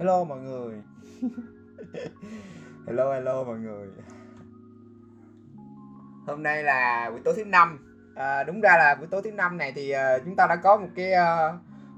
[0.00, 0.74] Hello mọi người.
[2.86, 3.88] Hello hello mọi người.
[6.26, 7.78] Hôm nay là buổi tối thứ năm.
[8.16, 10.76] À, Đúng ra là buổi tối thứ năm này thì uh, chúng ta đã có
[10.76, 11.54] một cái uh,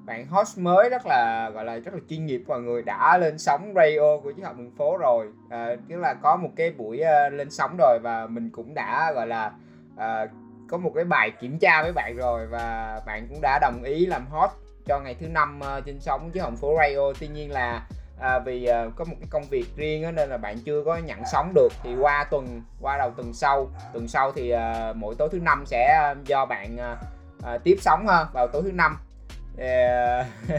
[0.07, 3.39] bạn host mới rất là gọi là rất là chuyên nghiệp mọi người đã lên
[3.39, 5.29] sóng radio của chiếc học đường phố rồi.
[5.51, 9.13] À, tức là có một cái buổi uh, lên sóng rồi và mình cũng đã
[9.13, 9.53] gọi là
[9.95, 10.31] uh,
[10.69, 14.07] có một cái bài kiểm tra với bạn rồi và bạn cũng đã đồng ý
[14.07, 17.13] làm host cho ngày thứ năm uh, trên sóng với hồng phố radio.
[17.21, 17.87] Tuy nhiên là
[18.23, 20.97] à, vì à, có một cái công việc riêng đó, nên là bạn chưa có
[20.97, 21.69] nhận sóng được.
[21.83, 25.65] Thì qua tuần qua đầu tuần sau tuần sau thì à, mỗi tối thứ năm
[25.67, 26.97] sẽ do bạn à,
[27.43, 28.99] à, tiếp sóng ha vào tối thứ năm.
[29.57, 30.27] Thì, à,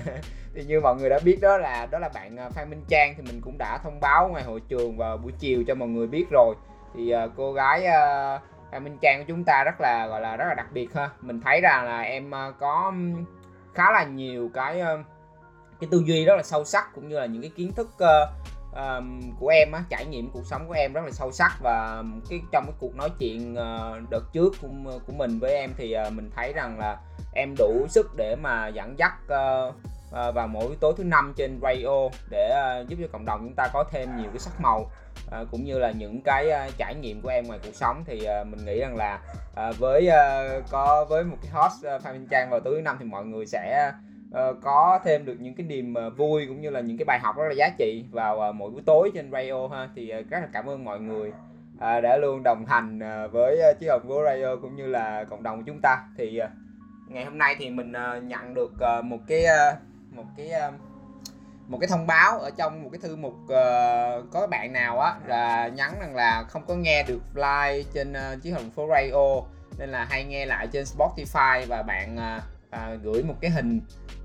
[0.56, 3.24] thì như mọi người đã biết đó là đó là bạn Phan Minh Trang thì
[3.24, 6.26] mình cũng đã thông báo ngoài hội trường vào buổi chiều cho mọi người biết
[6.32, 6.56] rồi.
[6.96, 8.40] Thì à, cô gái à,
[8.72, 11.10] Phan Minh Trang của chúng ta rất là gọi là rất là đặc biệt ha.
[11.22, 12.94] Mình thấy rằng là em có
[13.74, 14.82] khá là nhiều cái
[15.80, 18.30] cái tư duy rất là sâu sắc cũng như là những cái kiến thức uh,
[18.76, 22.04] um, của em á trải nghiệm cuộc sống của em rất là sâu sắc và
[22.30, 24.68] cái trong cái cuộc nói chuyện uh, đợt trước của,
[25.08, 26.98] của mình với em thì uh, mình thấy rằng là
[27.34, 29.76] em đủ sức để mà dẫn dắt uh,
[30.14, 33.56] Ờ, vào mỗi tối thứ năm trên radio để ờ, giúp cho cộng đồng chúng
[33.56, 34.92] ta có thêm nhiều cái sắc màu.
[35.32, 38.28] Ờ, cũng như là những cái uh, trải nghiệm của em ngoài cuộc sống thì
[38.42, 39.20] uh, mình nghĩ rằng là
[39.70, 42.82] uh, với uh, có với một cái host uh, Phan Minh Trang vào tối thứ
[42.82, 43.92] năm thì mọi người sẽ
[44.30, 47.20] uh, có thêm được những cái niềm uh, vui cũng như là những cái bài
[47.20, 49.90] học rất là giá trị vào uh, mỗi buổi tối trên radio ha.
[49.96, 51.30] Thì uh, rất là cảm ơn mọi người
[51.76, 55.24] uh, đã luôn đồng hành uh, với uh, chiếc hộp của radio cũng như là
[55.24, 56.04] cộng đồng của chúng ta.
[56.18, 56.50] Thì uh,
[57.12, 59.78] ngày hôm nay thì mình uh, nhận được uh, một cái uh,
[60.16, 60.72] một cái ờ,
[61.68, 65.16] một cái thông báo ở trong một cái thư mục uh, có bạn nào á
[65.26, 68.88] là nhắn rằng là không có nghe được live trên ờ, uh, chiếc hồng phố
[68.90, 69.48] radio
[69.78, 72.44] nên là hay nghe lại trên Spotify và bạn uh,
[72.76, 73.82] uh, gửi một cái hình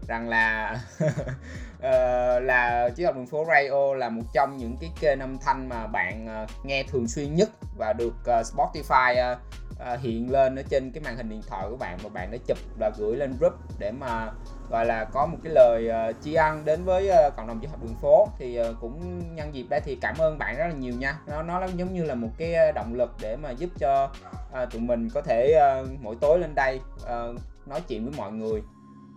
[0.08, 1.82] rằng là uh,
[2.42, 5.86] là chiếc học đường phố radio là một trong những cái kênh âm thanh mà
[5.86, 9.38] bạn uh, nghe thường xuyên nhất và được uh, Spotify uh,
[9.72, 12.38] uh, hiện lên ở trên cái màn hình điện thoại của bạn mà bạn đã
[12.46, 14.32] chụp và gửi lên group để mà
[14.70, 17.70] gọi là có một cái lời uh, tri ân đến với uh, cộng đồng chiếc
[17.70, 18.28] học đường phố.
[18.38, 21.18] Thì uh, cũng nhân dịp đây thì cảm ơn bạn rất là nhiều nha.
[21.26, 24.10] Nó nó giống như là một cái động lực để mà giúp cho
[24.62, 28.32] uh, tụi mình có thể uh, mỗi tối lên đây uh, nói chuyện với mọi
[28.32, 28.62] người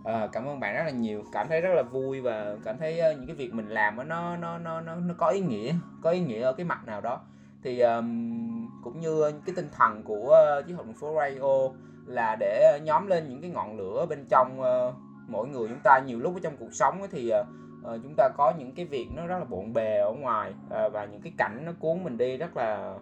[0.04, 1.24] à, cảm ơn bạn rất là nhiều.
[1.32, 4.04] Cảm thấy rất là vui và cảm thấy uh, những cái việc mình làm nó
[4.04, 7.20] nó nó nó nó có ý nghĩa có ý nghĩa ở cái mặt nào đó.
[7.62, 11.76] Thì um, cũng như cái tinh thần của uh, chiếc hộp đường phố radio
[12.06, 14.94] là để nhóm lên những cái ngọn lửa bên trong uh,
[15.28, 15.98] mỗi người chúng ta.
[15.98, 17.46] Nhiều lúc ở trong cuộc sống thì uh,
[17.94, 20.92] uh, chúng ta có những cái việc nó rất là bộn bề ở ngoài uh,
[20.92, 22.94] và những cái cảnh nó cuốn mình đi rất là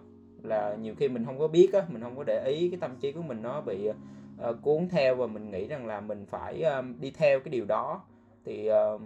[0.43, 2.95] là nhiều khi mình không có biết á mình không có để ý cái tâm
[2.99, 3.89] trí của mình nó bị
[4.49, 7.65] uh, cuốn theo và mình nghĩ rằng là mình phải um, đi theo cái điều
[7.65, 8.01] đó.
[8.45, 9.01] Thì uh,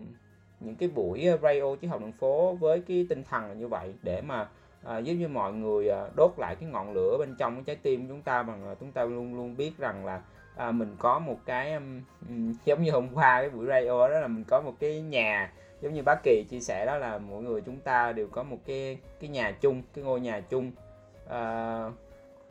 [0.59, 3.93] những cái buổi radio chứ học đường phố với cái tinh thần là như vậy
[4.03, 4.49] để mà
[4.97, 7.75] uh, giúp cho mọi người uh, đốt lại cái ngọn lửa bên trong cái trái
[7.75, 10.21] tim của chúng ta bằng uh, chúng ta luôn luôn biết rằng là
[10.69, 12.01] uh, mình có một cái um,
[12.65, 15.93] giống như hôm qua cái buổi radio đó là mình có một cái nhà giống
[15.93, 18.97] như bác kỳ chia sẻ đó là mỗi người chúng ta đều có một cái
[19.19, 20.71] cái nhà chung cái ngôi nhà chung.
[21.25, 21.93] Uh,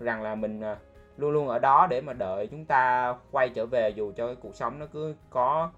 [0.00, 0.78] rằng là mình uh,
[1.16, 4.36] luôn luôn ở đó để mà đợi chúng ta quay trở về dù cho cái
[4.36, 5.70] cuộc sống nó cứ có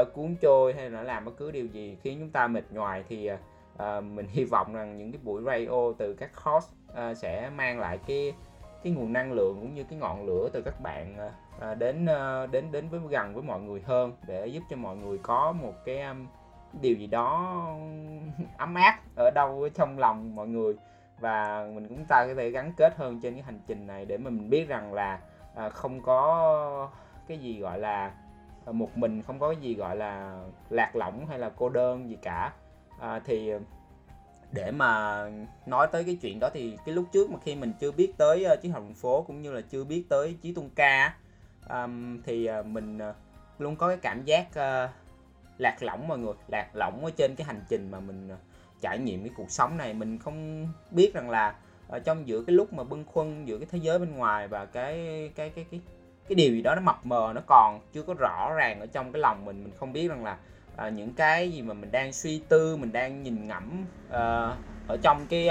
[0.00, 3.04] uh, cuốn trôi hay là làm bất cứ điều gì khiến chúng ta mệt nhoài
[3.08, 7.50] thì uh, mình hy vọng rằng những cái buổi radio từ các host uh, sẽ
[7.50, 8.34] mang lại cái
[8.82, 11.16] cái nguồn năng lượng cũng như cái ngọn lửa từ các bạn
[11.56, 14.96] uh, đến uh, đến đến với gần với mọi người hơn để giúp cho mọi
[14.96, 16.26] người có một cái um,
[16.80, 17.56] điều gì đó
[18.58, 20.74] ấm áp ở đâu trong lòng mọi người
[21.22, 24.18] và mình cũng ta có thể gắn kết hơn trên cái hành trình này để
[24.18, 25.20] mà mình biết rằng là
[25.54, 26.90] à, không có
[27.28, 28.12] cái gì gọi là
[28.66, 32.08] à, một mình không có cái gì gọi là lạc lõng hay là cô đơn
[32.08, 32.52] gì cả.
[33.00, 33.52] À, thì
[34.52, 35.24] để mà
[35.66, 38.46] nói tới cái chuyện đó thì cái lúc trước mà khi mình chưa biết tới
[38.52, 41.14] uh, chiến học phố cũng như là chưa biết tới chí tung ca
[41.70, 43.16] um, thì uh, mình uh,
[43.58, 44.90] luôn có cái cảm giác uh,
[45.58, 48.38] lạc lõng mọi người lạc lõng ở trên cái hành trình mà mình uh,
[48.82, 51.54] trải nghiệm cái cuộc sống này mình không biết rằng là
[51.88, 54.64] ở trong giữa cái lúc mà bưng khuâng giữa cái thế giới bên ngoài và
[54.64, 54.96] cái
[55.34, 55.80] cái cái cái
[56.28, 59.12] cái điều gì đó nó mập mờ nó còn chưa có rõ ràng ở trong
[59.12, 60.36] cái lòng mình mình không biết rằng là
[60.76, 64.56] à, những cái gì mà mình đang suy tư mình đang nhìn ngẫm uh,
[64.88, 65.48] ở trong cái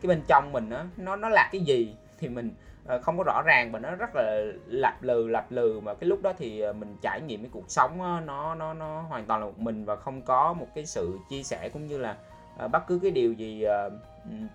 [0.00, 2.50] cái bên trong mình đó, nó nó là cái gì thì mình
[2.94, 6.08] uh, không có rõ ràng và nó rất là lặp lừ lặp lừ mà cái
[6.08, 9.40] lúc đó thì mình trải nghiệm cái cuộc sống đó, nó nó nó hoàn toàn
[9.40, 12.16] là một mình và không có một cái sự chia sẻ cũng như là
[12.64, 13.92] uh, bất cứ cái điều gì uh,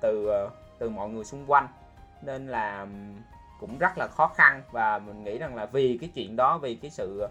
[0.02, 1.68] từ uh, từ mọi người xung quanh.
[2.22, 2.88] Nên là ừ,
[3.60, 6.76] cũng rất là khó khăn và mình nghĩ rằng là vì cái chuyện đó vì
[6.76, 7.28] cái sự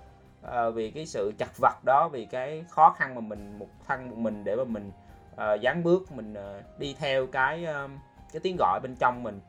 [0.46, 4.10] uh, vì cái sự chặt vật đó vì cái khó khăn mà mình một thân
[4.10, 4.92] một mình để mà mình
[5.34, 7.90] uh, bước mình uh, đi theo cái uh,
[8.32, 9.40] cái tiếng gọi bên trong mình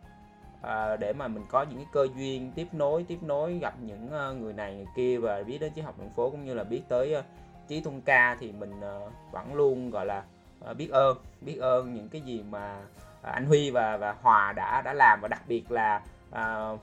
[0.61, 4.05] uh, để mà mình có những cái cơ duyên tiếp nối tiếp nối gặp những
[4.05, 6.63] uh, người này người kia và biết đến triết học đường phố cũng như là
[6.63, 7.25] biết tới uh,
[7.67, 10.23] trí tôn ca thì mình uh, vẫn luôn gọi là
[10.63, 12.77] Ờ, biết ơn biết ơn những cái gì mà
[13.21, 16.79] à, anh Huy và và Hòa đã đã làm và đặc biệt là uh,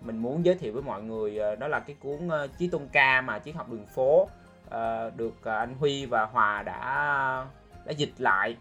[0.00, 2.88] mình muốn giới thiệu với mọi người uh, đó là cái cuốn ờ, chí tôn
[2.92, 7.46] ca mà triết học đường phố uh, được uh, anh Huy và Hòa đã
[7.84, 8.56] đã dịch lại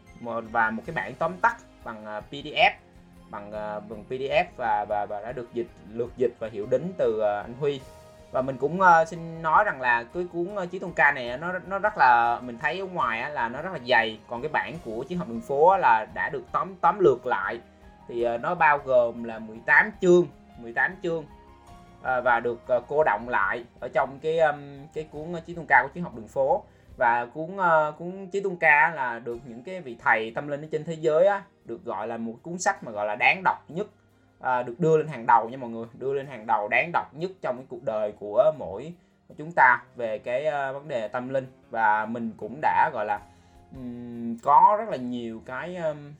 [0.51, 2.71] và một cái bản tóm tắt bằng uh, PDF
[3.29, 6.93] bằng uh, bằng PDF và và và đã được dịch lượt dịch và hiểu đính
[6.97, 7.81] từ uh, anh Huy
[8.35, 11.37] và mình cũng uh, xin nói rằng là cái cuốn uh, Chí Tôn Ca này
[11.37, 14.19] nó nó rất là mình thấy ở ngoài á, là nó rất là dày.
[14.29, 17.59] Còn cái bản của Chiến học đường phố là đã được tóm tóm lược lại.
[18.07, 20.27] Thì uh, nó bao gồm là 18 chương
[20.57, 21.25] 18 chương uh,
[22.01, 25.83] và được uh, cô động lại ở trong cái um, cái cuốn Chí Tôn Ca
[25.83, 26.63] của Chiến học đường phố.
[26.97, 30.61] Và cuốn uh, cuốn Chí Tôn Ca là được những cái vị thầy tâm linh
[30.61, 33.41] ở trên thế giới á, được gọi là một cuốn sách mà gọi là đáng
[33.43, 33.87] đọc nhất
[34.45, 35.85] à, được đưa lên hàng đầu nha mọi người.
[35.93, 38.93] Đưa lên hàng đầu đáng đọc nhất trong cái cuộc đời của mỗi
[39.37, 41.45] chúng ta về cái uh, vấn đề tâm linh.
[41.69, 43.19] Và mình cũng đã gọi là
[43.75, 46.13] um, có rất là nhiều cái um,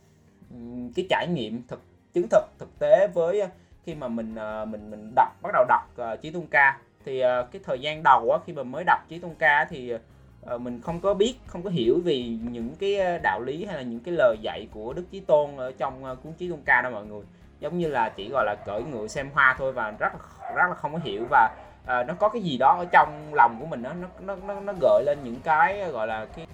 [0.95, 1.81] cái trải nghiệm thực
[2.13, 3.49] chứng thực thực tế với uh,
[3.83, 6.79] khi mà mình uh, mình mình đọc bắt đầu đọc uh, Chí Tôn Ca.
[7.05, 9.93] Thì uh, cái thời gian đầu á, khi mà mới đọc Chí Tôn Ca thì
[9.93, 13.81] uh, mình không có biết không có hiểu vì những cái đạo lý hay là
[13.81, 16.81] những cái lời dạy của Đức Chí Tôn ở trong uh, cuốn Chí Tôn Ca
[16.81, 17.23] đó mọi người
[17.59, 20.67] giống như là chỉ gọi là cởi ngựa xem hoa thôi và rất là rất
[20.69, 21.49] là không có hiểu và
[21.83, 24.59] uh, nó có cái gì đó ở trong lòng của mình đó, nó nó nó
[24.59, 26.47] nó gợi lên những cái gọi là cái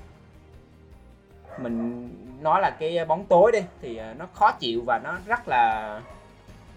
[1.58, 2.10] mình
[2.42, 6.02] nói là cái bóng tối đi thì uh, nó khó chịu và nó rất là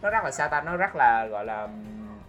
[0.02, 1.68] nó rất là sao ta nó rất là gọi là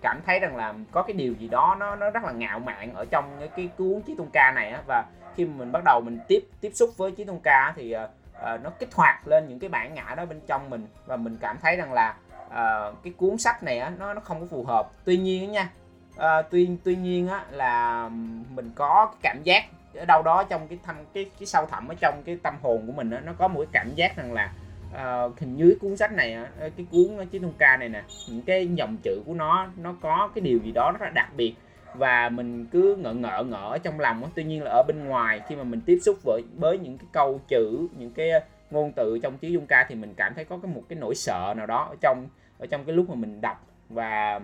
[0.01, 2.94] cảm thấy rằng là có cái điều gì đó nó nó rất là ngạo mạn
[2.94, 4.81] ở trong cái, cuốn chí tôn ca này á.
[4.88, 5.06] Và
[5.36, 8.09] khi mình bắt đầu mình tiếp tiếp xúc với chí tôn ca thì uh,
[8.39, 11.37] uh, nó kích hoạt lên những cái bản ngã đó bên trong mình và mình
[11.41, 12.15] cảm thấy rằng là
[12.47, 14.91] uh, cái cuốn sách này á, nó nó không có phù hợp.
[15.05, 15.69] Tuy nhiên nha
[16.15, 18.09] uh, tuy tuy nhiên á, là
[18.49, 19.65] mình có cái cảm giác
[19.95, 22.83] ở đâu đó trong cái thâm cái cái sâu thẳm ở trong cái tâm hồn
[22.87, 24.51] của mình á, nó có một cái cảm giác rằng là
[24.93, 28.41] uh, hình như cuốn sách này á, cái cuốn chiến thông ca này nè những
[28.41, 31.55] cái dòng chữ của nó nó có cái điều gì đó rất là đặc biệt
[31.93, 34.27] và mình cứ ngỡ ngỡ ngỡ trong lòng đó.
[34.35, 37.07] tuy nhiên là ở bên ngoài khi mà mình tiếp xúc với với những cái
[37.11, 38.39] câu chữ những cái ờ,
[38.71, 41.15] ngôn từ trong tiếng dung ca thì mình cảm thấy có cái một cái nỗi
[41.15, 42.27] sợ nào đó ở trong
[42.57, 43.67] ở trong cái lúc mà mình đọc.
[43.89, 44.35] Và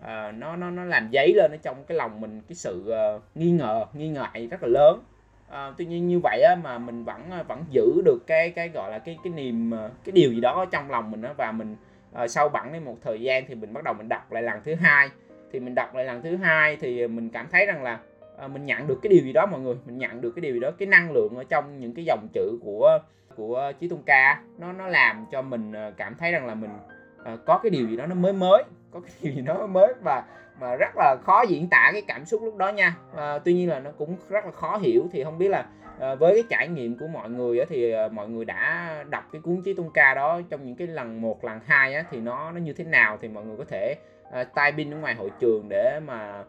[0.00, 3.22] uh, nó nó nó làm giấy lên ở trong cái lòng mình cái sự uh,
[3.34, 5.02] nghi ngờ nghi ngại rất là lớn.
[5.48, 8.90] Uh, tuy nhiên như vậy á, mà mình vẫn vẫn giữ được cái cái gọi
[8.90, 9.72] là cái cái niềm
[10.04, 11.76] cái điều gì đó ở trong lòng mình đó và mình
[12.22, 14.60] uh, sau bẵng đến một thời gian thì mình bắt đầu mình đọc lại lần
[14.64, 15.08] thứ hai
[15.52, 18.00] thì mình đọc lại lần thứ hai thì mình cảm thấy rằng là
[18.38, 20.54] à, mình nhận được cái điều gì đó mọi người mình nhận được cái điều
[20.54, 22.98] gì đó cái năng lượng ở trong những cái dòng chữ của
[23.36, 26.70] của chí tôn ca nó nó làm cho mình ờ, cảm thấy rằng là mình
[27.24, 29.94] à, có cái điều gì đó nó mới mới có cái điều gì đó mới
[30.02, 30.24] và
[30.60, 32.96] mà rất là khó diễn tả cái cảm xúc lúc đó nha.
[33.16, 35.64] À, tuy nhiên là nó cũng rất là khó hiểu thì không biết là
[36.00, 39.24] à, với cái trải nghiệm của mọi người á, thì à, mọi người đã đọc
[39.32, 42.20] cái cuốn chí tôn ca đó trong những cái lần một lần hai á, thì
[42.20, 43.94] nó nó như thế nào thì mọi người có thể
[44.30, 46.44] ờ, tay pin ở ngoài hội trường để mà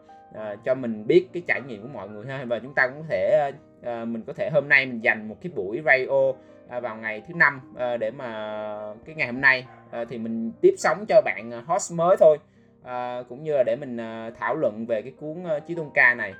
[0.64, 2.44] cho mình biết cái trải nghiệm của mọi người ha.
[2.44, 3.52] Và chúng ta cũng có thể
[3.82, 6.32] mình có thể hôm nay mình dành một cái buổi radio
[6.80, 7.60] vào ngày thứ năm
[8.00, 9.66] để mà cái ngày hôm nay
[10.08, 12.38] thì mình tiếp sóng cho bạn host mới thôi.
[12.84, 15.90] Ờ, cũng như là để mình ờ, thảo luận về cái cuốn uh, Chí Tôn
[15.94, 16.34] Ca này.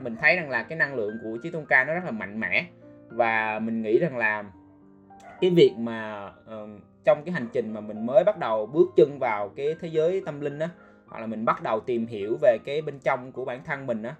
[0.00, 2.40] Mình thấy rằng là cái năng lượng của Chí Tôn Ca nó rất là mạnh
[2.40, 2.66] mẽ
[3.08, 4.44] và mình nghĩ rằng là
[5.40, 6.68] cái việc mà uh,
[7.04, 10.22] trong cái hành trình mà mình mới bắt đầu bước chân vào cái thế giới
[10.26, 10.68] tâm linh á
[11.06, 14.02] hoặc là mình bắt đầu tìm hiểu về cái bên trong của bản thân mình
[14.02, 14.14] á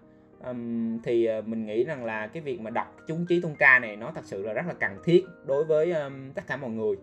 [0.44, 3.96] um, thì mình nghĩ rằng là cái việc mà đọc chúng trí tôn ca này
[3.96, 6.96] nó thật sự là rất là cần thiết đối với um, tất cả mọi người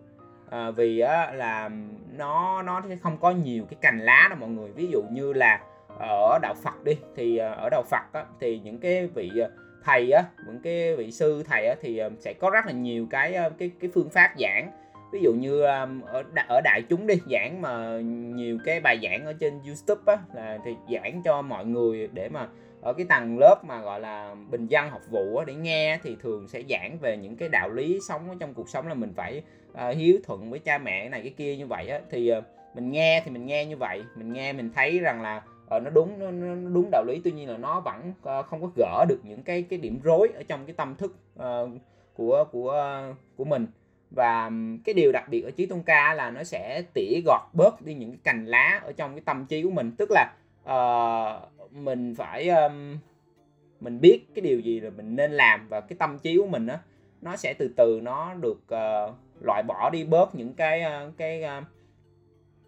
[0.49, 1.69] à, vì á, là
[2.17, 4.71] nó nó không có nhiều cái cành lá đâu mọi người.
[4.71, 5.61] Ví dụ như là
[5.99, 9.51] ở đạo Phật đi thì ờ, ở đạo Phật á, thì những cái vị ờ,
[9.83, 13.37] thầy á những cái vị sư thầy á, thì sẽ có rất là nhiều cái
[13.57, 14.71] cái cái phương pháp giảng.
[15.13, 17.99] Ví dụ như ở ở đại chúng đi giảng mà
[18.35, 22.29] nhiều cái bài giảng ở trên YouTube á là thì giảng cho mọi người để
[22.29, 22.47] mà
[22.81, 26.17] ở cái tầng lớp mà gọi là bình dân học vụ á, để nghe thì
[26.21, 29.13] thường sẽ giảng về những cái đạo lý sống ở trong cuộc sống là mình
[29.15, 29.41] phải
[29.89, 32.43] uh, hiếu thuận với cha mẹ này cái kia như vậy á thì uh,
[32.75, 35.43] mình nghe thì mình nghe như vậy mình nghe mình thấy rằng là
[35.75, 38.61] uh, nó đúng nó, nó đúng đạo lý tuy nhiên là nó vẫn uh, không
[38.61, 41.69] có gỡ được những cái cái điểm rối ở trong cái tâm thức uh,
[42.13, 43.67] của của uh, của mình.
[44.11, 44.51] Và
[44.85, 47.93] cái điều đặc biệt ở trí tôn ca là nó sẽ tỉa gọt bớt đi
[47.93, 49.91] những cái cành lá ở trong cái tâm trí của mình.
[49.97, 52.97] Tức là uh, mình phải um,
[53.79, 56.67] mình biết cái điều gì là mình nên làm và cái tâm trí của mình
[56.67, 56.79] á
[57.21, 61.43] nó sẽ từ từ nó được uh, loại bỏ đi bớt những cái ờ, cái
[61.43, 61.63] ờ,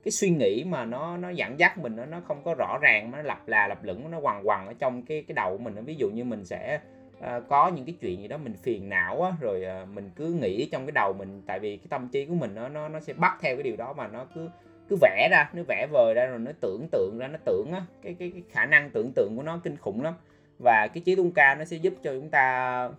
[0.03, 3.11] cái suy nghĩ mà nó nó dẫn dắt mình nó nó không có rõ ràng
[3.11, 5.85] nó lặp là lặp lửng nó quằn quằn ở trong cái cái đầu của mình
[5.85, 6.79] ví dụ như mình sẽ
[7.19, 10.33] uh, có những cái chuyện gì đó mình phiền não á, rồi uh, mình cứ
[10.33, 12.99] nghĩ trong cái đầu mình tại vì cái tâm trí của mình nó nó nó
[12.99, 14.49] sẽ bắt theo cái điều đó mà nó cứ
[14.89, 17.81] cứ vẽ ra nó vẽ vời ra rồi nó tưởng tượng ra nó tưởng á
[18.01, 20.13] cái, cái cái khả năng tưởng tượng của nó kinh khủng lắm
[20.59, 22.89] và cái trí tung ca nó sẽ giúp cho chúng ta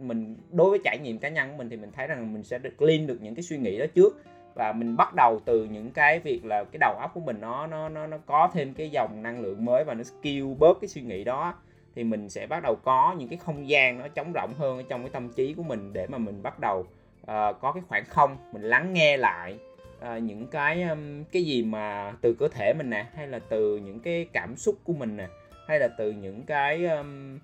[0.00, 2.58] mình đối với trải nghiệm cá nhân của mình thì mình thấy rằng mình sẽ
[2.58, 4.22] được clean được những cái suy nghĩ đó trước.
[4.54, 7.66] Và mình bắt đầu từ những cái việc là cái đầu óc của mình nó
[7.66, 10.88] nó nó nó có thêm cái dòng năng lượng mới và nó skill bớt cái
[10.88, 11.54] suy nghĩ đó
[11.94, 14.82] thì mình sẽ bắt đầu có những cái không gian nó trống rỗng hơn ở
[14.88, 17.26] trong cái tâm trí của mình để mà mình bắt đầu uh,
[17.60, 19.58] có cái khoảng không mình lắng nghe lại
[20.00, 23.76] uh, những cái um, cái gì mà từ cơ thể mình nè hay là từ
[23.76, 25.26] những cái cảm xúc của mình nè
[25.66, 27.38] hay là từ những cái um,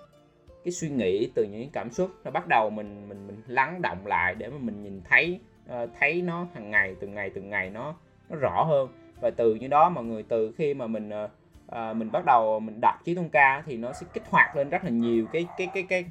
[0.64, 4.06] cái suy nghĩ từ những cảm xúc nó bắt đầu mình mình mình lắng động
[4.06, 5.40] lại để mà mình nhìn thấy
[5.72, 7.94] uh, thấy nó hàng ngày từng ngày từng ngày nó
[8.28, 8.88] nó rõ hơn.
[9.20, 11.30] Và từ như đó mọi người từ khi mà mình uh,
[11.66, 14.70] uh, mình bắt đầu mình đọc trí thông ca thì nó sẽ kích hoạt lên
[14.70, 16.04] rất là nhiều cái cái cái cái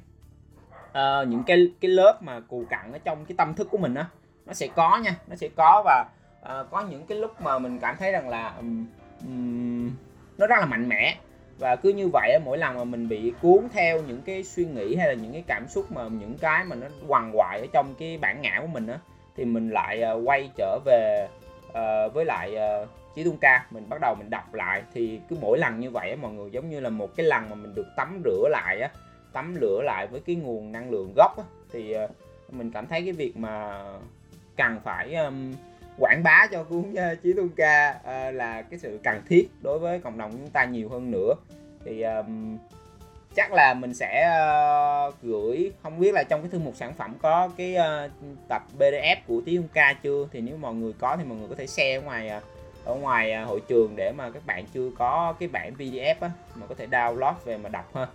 [0.89, 3.95] uh, những cái cái lớp mà cù cặn ở trong cái tâm thức của mình
[3.95, 4.05] á.
[4.45, 6.05] Nó sẽ có nha nó sẽ có và
[6.41, 8.85] uh, có những cái lúc mà mình cảm thấy rằng là um,
[9.25, 9.91] um,
[10.37, 11.17] nó rất là mạnh mẽ
[11.61, 14.95] và cứ như vậy mỗi lần mà mình bị cuốn theo những cái suy nghĩ
[14.95, 17.95] hay là những cái cảm xúc mà những cái mà nó quằn quại ở trong
[17.99, 18.99] cái bản ngã của mình á
[19.35, 21.27] thì mình lại ờ, quay trở về
[21.67, 23.65] uh, với lại uh, chí ca.
[23.71, 24.83] Mình bắt đầu mình đọc lại.
[24.93, 27.49] Thì cứ mỗi lần như vậy á, mọi người giống như là một cái lần
[27.49, 28.89] mà mình được tắm rửa lại á
[29.33, 32.09] tắm rửa lại với cái nguồn năng lượng gốc á, thì uh,
[32.53, 33.83] mình cảm thấy cái việc mà
[34.57, 35.53] cần phải um,
[35.97, 39.99] quảng bá cho cuốn Chí Tôn Ca uh, là cái sự cần thiết đối với
[39.99, 41.33] cộng đồng chúng ta nhiều hơn nữa.
[41.85, 42.57] Thì um,
[43.35, 44.29] chắc là mình sẽ
[45.07, 48.11] uh, gửi không biết là trong cái thư mục sản phẩm có cái uh,
[48.49, 50.27] tập PDF của Chí Tôn Ca chưa?
[50.31, 52.43] Thì nếu mọi người có thì mọi người có thể share ở ngoài uh,
[52.85, 56.31] ở ngoài uh, hội trường để mà các bạn chưa có cái bản PDF á
[56.55, 58.07] mà có thể download về mà đọc ha.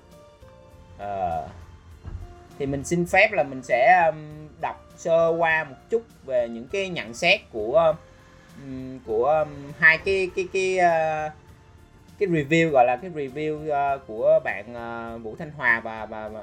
[0.96, 1.50] Uh,
[2.58, 4.45] thì mình xin phép là mình sẽ um,
[4.96, 7.94] sơ qua một chút về những cái nhận xét của
[8.64, 11.32] um, của um, hai cái cái cái uh,
[12.18, 14.64] cái review gọi là cái review uh, của bạn
[15.16, 16.42] uh, Vũ Thanh Hòa và, và, và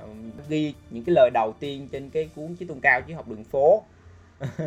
[0.49, 3.43] ghi những cái lời đầu tiên trên cái cuốn chí tôn cao chí học đường
[3.43, 3.83] phố.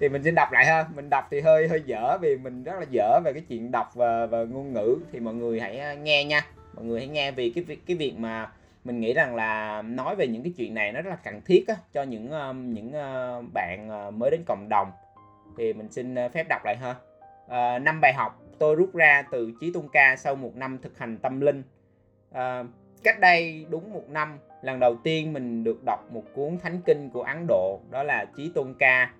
[0.00, 0.86] Thì mình xin đọc lại ha.
[0.94, 3.94] Mình đọc thì hơi hơi dở vì mình rất là dở về cái chuyện đọc
[3.94, 4.96] và, và ngôn ngữ.
[5.12, 6.46] Thì mọi người hãy nghe nha.
[6.74, 8.50] Mọi người hãy nghe vì cái cái việc mà
[8.84, 11.64] mình nghĩ rằng là nói về những cái chuyện này nó rất là cần thiết
[11.68, 14.92] á, cho những ờ, những ờ, bạn ờ, mới đến cộng đồng.
[15.58, 16.94] Thì mình xin phép đọc lại ha.
[17.48, 20.98] Năm năm bài học tôi rút ra từ Chí Tôn Ca sau một năm thực
[20.98, 21.62] hành tâm linh.
[22.32, 22.64] À,
[23.02, 27.10] cách đây đúng một năm lần đầu tiên mình được đọc một cuốn thánh kinh
[27.10, 29.12] của Ấn Độ đó là Chí Tôn Ca.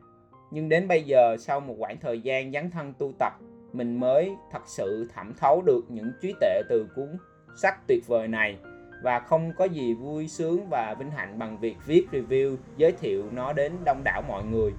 [0.50, 3.33] Nhưng đến bây giờ sau một khoảng thời gian dấn thân tu tập
[3.73, 7.17] mình mới thật sự thẩm thấu được những trí tệ từ cuốn
[7.57, 8.59] sách tuyệt vời này
[9.02, 13.25] và không có gì vui sướng và vinh hạnh bằng việc viết review giới thiệu
[13.33, 14.73] nó đến đông đảo mọi người.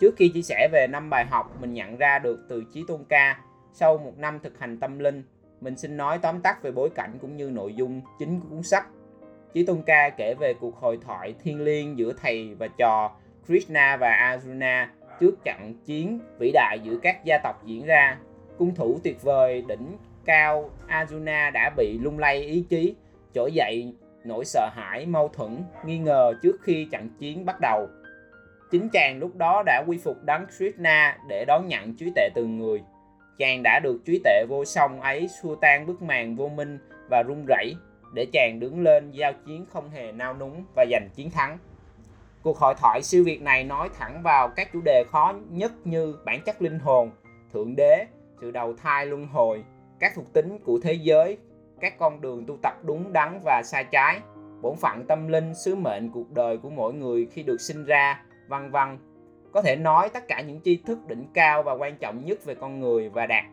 [0.00, 3.04] Trước khi chia sẻ về năm bài học mình nhận ra được từ Chí Tôn
[3.08, 3.40] Ca
[3.72, 5.22] sau một năm thực hành tâm linh,
[5.60, 8.62] mình xin nói tóm tắt về bối cảnh cũng như nội dung chính của cuốn
[8.62, 8.86] sách.
[9.52, 13.16] Chí Tôn Ca kể về cuộc hội thoại thiên liêng giữa thầy và trò
[13.46, 14.86] Krishna và Arjuna
[15.20, 18.18] trước trận chiến vĩ đại giữa các gia tộc diễn ra.
[18.58, 22.94] Cung thủ tuyệt vời đỉnh cao Arjuna đã bị lung lay ý chí
[23.36, 27.88] trỗi dậy nỗi sợ hãi, mâu thuẫn, nghi ngờ trước khi trận chiến bắt đầu.
[28.70, 32.46] Chính chàng lúc đó đã quy phục đấng Krishna để đón nhận trí tệ từ
[32.46, 32.82] người.
[33.38, 36.78] Chàng đã được trí tệ vô song ấy xua tan bức màn vô minh
[37.10, 37.74] và run rẩy
[38.14, 41.58] để chàng đứng lên giao chiến không hề nao núng và giành chiến thắng.
[42.42, 46.16] Cuộc hội thoại siêu việt này nói thẳng vào các chủ đề khó nhất như
[46.24, 47.10] bản chất linh hồn,
[47.52, 48.06] thượng đế,
[48.40, 49.64] sự đầu thai luân hồi,
[49.98, 51.38] các thuộc tính của thế giới,
[51.80, 54.20] các con đường tu tập đúng đắn và sai trái,
[54.62, 58.24] bổn phận tâm linh, sứ mệnh cuộc đời của mỗi người khi được sinh ra,
[58.48, 58.98] vân vân.
[59.52, 62.54] Có thể nói tất cả những tri thức đỉnh cao và quan trọng nhất về
[62.54, 63.44] con người và đạt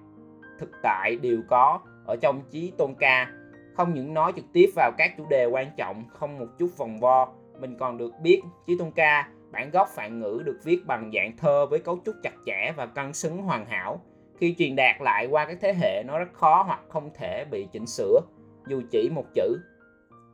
[0.60, 3.28] thực tại đều có ở trong trí tôn ca.
[3.76, 7.00] Không những nói trực tiếp vào các chủ đề quan trọng, không một chút vòng
[7.00, 11.12] vo, mình còn được biết trí tôn ca bản gốc phạn ngữ được viết bằng
[11.14, 14.02] dạng thơ với cấu trúc chặt chẽ và cân xứng hoàn hảo
[14.44, 17.68] khi truyền đạt lại qua các thế hệ nó rất khó hoặc không thể bị
[17.72, 18.20] chỉnh sửa
[18.68, 19.60] dù chỉ một chữ.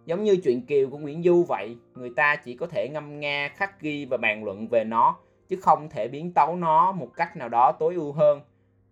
[0.05, 3.49] Giống như chuyện kiều của nguyễn du vậy người ta chỉ có thể ngâm nga
[3.55, 5.17] khắc ghi và bàn luận về nó
[5.49, 8.41] chứ không thể biến tấu nó một cách nào đó tối ưu hơn.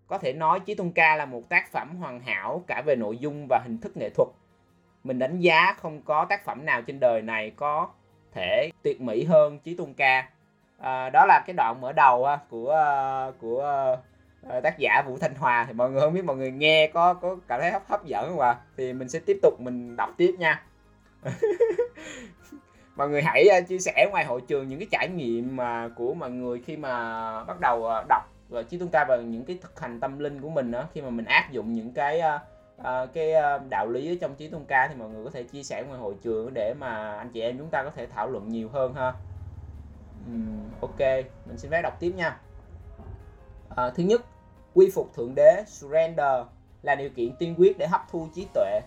[0.07, 3.17] Có thể nói chí tôn ca là một tác phẩm hoàn hảo cả về nội
[3.17, 4.29] dung và hình thức nghệ thuật.
[5.03, 7.89] Mình đánh giá không có tác phẩm nào trên đời này có
[8.33, 10.29] thể tuyệt mỹ hơn Chí Tôn Ca.
[10.77, 13.97] À, đó là cái đoạn mở đầu của à, của à,
[14.41, 17.13] Ờ, tác giả Vũ Thanh Hòa thì mọi người không biết mọi người nghe có
[17.13, 18.55] có cảm thấy hấp hấp dẫn không ạ?
[18.77, 20.63] Thì mình sẽ tiếp tục mình đọc tiếp nha.
[22.95, 26.13] Mọi người hãy ờ, chia sẻ ngoài hội trường những cái trải nghiệm mà của
[26.13, 29.59] mọi người khi mà bắt đầu ờ, đọc rồi chứ chúng Ca và những cái
[29.61, 32.21] thực hành tâm linh của mình đó khi mà mình áp dụng những cái
[32.81, 33.33] uh, cái
[33.69, 35.99] đạo lý ở trong trí Tôn Ca thì mọi người có thể chia sẻ ngoài
[35.99, 38.93] hội trường để mà anh chị em chúng ta có thể thảo luận nhiều hơn
[38.93, 39.13] ha.
[40.27, 40.99] Um, ok
[41.45, 42.37] mình xin phép đọc tiếp nha
[43.75, 44.21] à, thứ nhất
[44.73, 46.45] quy phục thượng đế surrender
[46.81, 48.79] là điều kiện tiên quyết để hấp thu trí tuệ.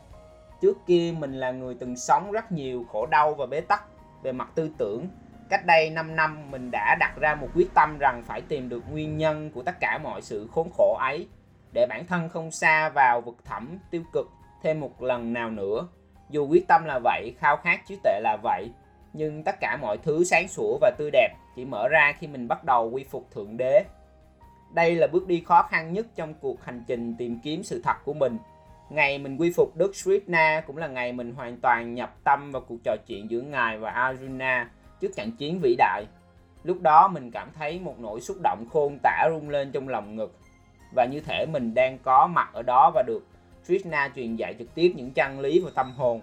[0.60, 3.84] Trước kia mình là người từng sống rất nhiều khổ đau và bế tắc
[4.22, 5.08] về mặt tư tưởng.
[5.48, 8.82] Cách đây 5 năm mình đã đặt ra một quyết tâm rằng phải tìm được
[8.90, 11.28] nguyên nhân của tất cả mọi sự khốn khổ ấy
[11.72, 14.26] để bản thân không xa vào vực thẳm tiêu cực
[14.62, 15.86] thêm một lần nào nữa.
[16.30, 18.70] Dù quyết tâm là vậy khao khát trí tuệ là vậy
[19.12, 22.48] nhưng tất cả mọi thứ sáng sủa và tươi đẹp chỉ mở ra khi mình
[22.48, 23.84] bắt đầu quy phục thượng đế
[24.74, 27.96] đây là bước đi khó khăn nhất trong cuộc hành trình tìm kiếm sự thật
[28.04, 28.38] của mình.
[28.90, 32.62] Ngày mình quy phục đức Srina cũng là ngày mình hoàn toàn nhập tâm vào
[32.68, 34.64] cuộc trò chuyện giữa ngài và Arjuna
[35.00, 36.04] trước trận chiến vĩ đại.
[36.64, 40.16] Lúc đó mình cảm thấy một nỗi xúc động khôn tả rung lên trong lòng
[40.16, 40.36] ngực.
[40.94, 43.26] Và như thể mình đang có mặt ở đó và được
[43.66, 46.20] Krishna truyền dạy trực tiếp những chân lý và tâm hồn.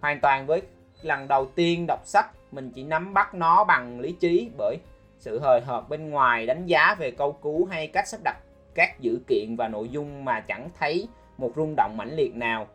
[0.00, 0.62] Hoàn toàn với
[1.02, 4.76] lần đầu tiên đọc sách, mình chỉ nắm bắt nó bằng lý trí bởi
[5.24, 8.36] sự hời hợt bên ngoài đánh giá về câu cú hay cách sắp đặt
[8.74, 12.66] các dữ kiện và nội dung mà chẳng thấy một rung động mãnh liệt nào.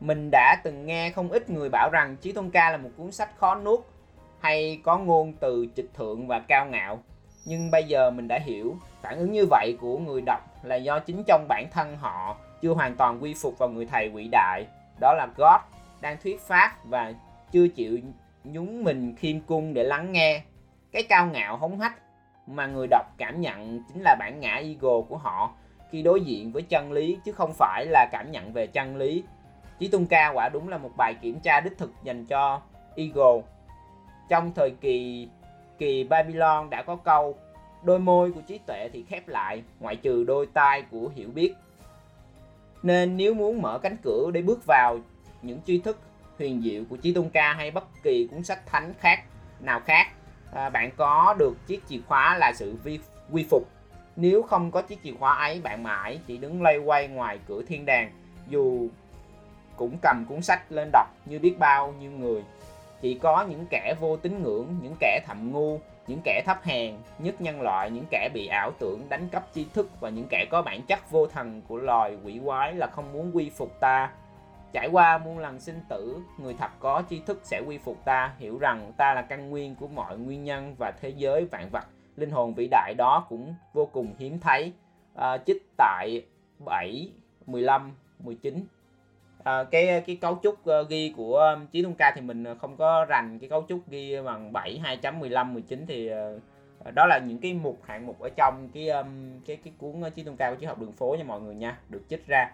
[0.00, 3.12] Mình đã từng nghe không ít người bảo rằng Chí Tôn Ca là một cuốn
[3.12, 3.80] sách khó nuốt
[4.40, 7.02] hay có ngôn từ trịch thượng và cao ngạo.
[7.44, 10.98] Nhưng bây giờ mình đã hiểu, phản ứng như vậy của người đọc là do
[10.98, 14.66] chính trong bản thân họ chưa hoàn toàn quy phục vào người thầy vĩ đại
[15.00, 15.60] đó là God
[16.00, 17.14] đang thuyết pháp và
[17.52, 17.98] chưa chịu
[18.44, 20.42] nhúng mình khiêm cung để lắng nghe
[20.94, 21.94] cái cao ngạo hống hách
[22.46, 25.52] mà người đọc cảm nhận chính là bản ngã ego của họ
[25.90, 29.24] khi đối diện với chân lý, chứ không phải là cảm nhận về chân lý.
[29.78, 32.60] Chí Tôn Ca quả đúng là một bài kiểm tra đích thực dành cho
[32.96, 33.34] ego.
[34.28, 35.28] Trong thời kỳ
[35.78, 37.38] kỳ Babylon đã có câu,
[37.82, 41.54] đôi môi của trí tuệ thì khép lại, ngoại trừ đôi tai của hiểu biết.
[42.82, 44.98] Nên nếu muốn mở cánh cửa để bước vào
[45.42, 45.98] những tri thức
[46.38, 49.24] huyền diệu của Chí Tôn Ca hay bất kỳ cuốn sách thánh khác,
[49.60, 50.06] nào khác
[50.54, 52.98] à, bạn có được chiếc chìa khóa là sự vi,
[53.32, 53.62] quy phục.
[54.16, 57.62] Nếu không có chiếc chìa khóa ấy bạn mãi chỉ đứng lay quay ngoài cửa
[57.62, 58.10] thiên đàng
[58.48, 58.88] dù
[59.76, 62.42] cũng cầm cuốn sách lên đọc như biết bao nhiêu người.
[63.00, 66.94] Chỉ có những kẻ vô tín ngưỡng những kẻ thậm ngu những kẻ thấp hèn
[67.18, 70.46] nhất nhân loại những kẻ bị ảo tưởng đánh cắp tri thức và những kẻ
[70.50, 74.10] có bản chất vô thần của loài quỷ quái là không muốn quy phục ta
[74.74, 78.34] trải qua muôn lần sinh tử người thật có tri thức sẽ quy phục ta
[78.38, 81.84] hiểu rằng ta là căn nguyên của mọi nguyên nhân và thế giới vạn vật.
[82.16, 84.72] Linh hồn vĩ đại đó cũng vô cùng hiếm thấy.
[85.14, 86.22] À, chích tại
[86.58, 87.12] 7
[87.46, 88.66] 15 19
[89.44, 93.06] à, cái cái cấu trúc uh, ghi của Chí Tôn Ca thì mình không có
[93.08, 96.42] rành cái cấu trúc ghi bằng 7 2.15 19 thì uh,
[96.94, 100.10] đó là những cái mục hạng mục ở trong cái um, cái cái cuốn ờ,
[100.10, 102.52] Chí Tôn Ca của triết học đường phố nha mọi người nha được chích ra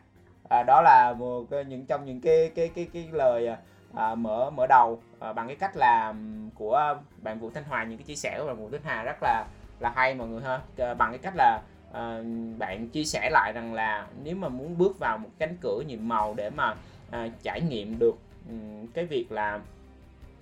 [0.51, 3.49] à, đó là một những trong những cái cái cái cái lời
[3.95, 6.15] à, mở mở đầu à, bằng cái cách là
[6.55, 9.23] của bạn Vũ Thanh Hòa những cái chia sẻ của bạn Vũ Thanh Hòa rất
[9.23, 9.45] là
[9.81, 10.61] là hay mọi người ha.
[10.79, 12.23] À, bằng cái cách là à,
[12.59, 16.09] bạn chia sẻ lại rằng là nếu mà muốn bước vào một cánh cửa nhiệm
[16.09, 16.75] màu để mà
[17.11, 19.61] à, trải nghiệm được um, cái việc là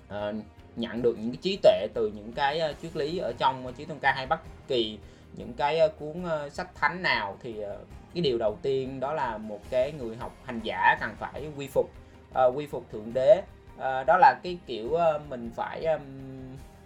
[0.09, 0.33] à,
[0.77, 3.77] nhận được những cái trí tuệ từ những cái uh, triết lý ở trong uh,
[3.77, 4.99] trí tôn ca hay bất kỳ
[5.37, 7.79] những cái ờ, cuốn ờ, sách thánh nào thì ờ,
[8.15, 11.69] cái điều đầu tiên đó là một cái người học hành giả cần phải quy
[11.69, 11.91] phục
[12.55, 13.43] quy phục thượng đế.
[13.79, 15.87] Đó là cái kiểu mình phải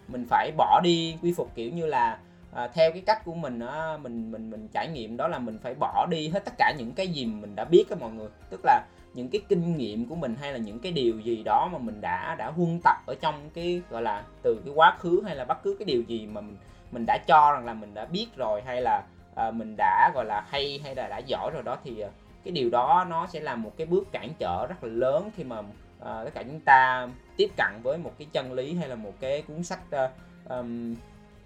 [0.09, 2.19] mình phải bỏ đi quy phục kiểu như là
[2.53, 5.59] à, theo cái cách của mình á mình mình mình trải nghiệm đó là mình
[5.63, 8.29] phải bỏ đi hết tất cả những cái gì mình đã biết á mọi người.
[8.51, 11.69] Tức là những cái kinh nghiệm của mình hay là những cái điều gì đó
[11.73, 15.23] mà mình đã đã huân tập ở trong cái gọi là từ cái quá khứ
[15.27, 16.57] hay là bất cứ cái điều gì mà mình
[16.93, 19.03] mình đã cho rằng là mình đã biết rồi hay là
[19.35, 22.11] à, mình đã gọi là hay hay là đã giỏi rồi đó thì ờ,
[22.45, 25.45] cái điều đó nó sẽ là một cái bước cản trở rất là lớn khi
[25.45, 25.57] mà
[26.01, 29.13] à, tất cả chúng ta tiếp cận với một cái chân lý hay là một
[29.21, 30.11] cái cuốn sách uh,
[30.49, 30.95] um,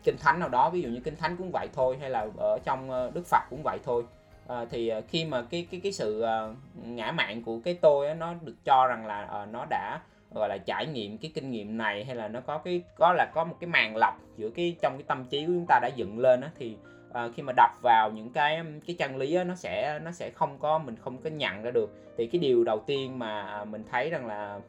[0.05, 0.71] kinh thánh nào đó.
[0.71, 3.63] Ví dụ như kinh thánh cũng vậy thôi hay là ở trong đức phật cũng
[3.65, 4.05] vậy thôi.
[4.49, 6.57] À, thì khi mà cái cái cái sự uh,
[6.87, 10.01] ngã mạn của cái tôi á, nó được cho rằng là uh, nó đã
[10.39, 13.31] gọi là trải nghiệm cái kinh nghiệm này hay là nó có cái có là
[13.35, 15.89] có một cái màn lọc giữa cái trong cái tâm trí của chúng ta đã
[15.89, 16.77] dựng lên á thì
[17.13, 20.31] à, khi mà đọc vào những cái cái chân lý đó, nó sẽ nó sẽ
[20.31, 21.91] không có mình không có nhận ra được.
[22.19, 24.61] Thì cái điều đầu tiên mà à, mình thấy rằng là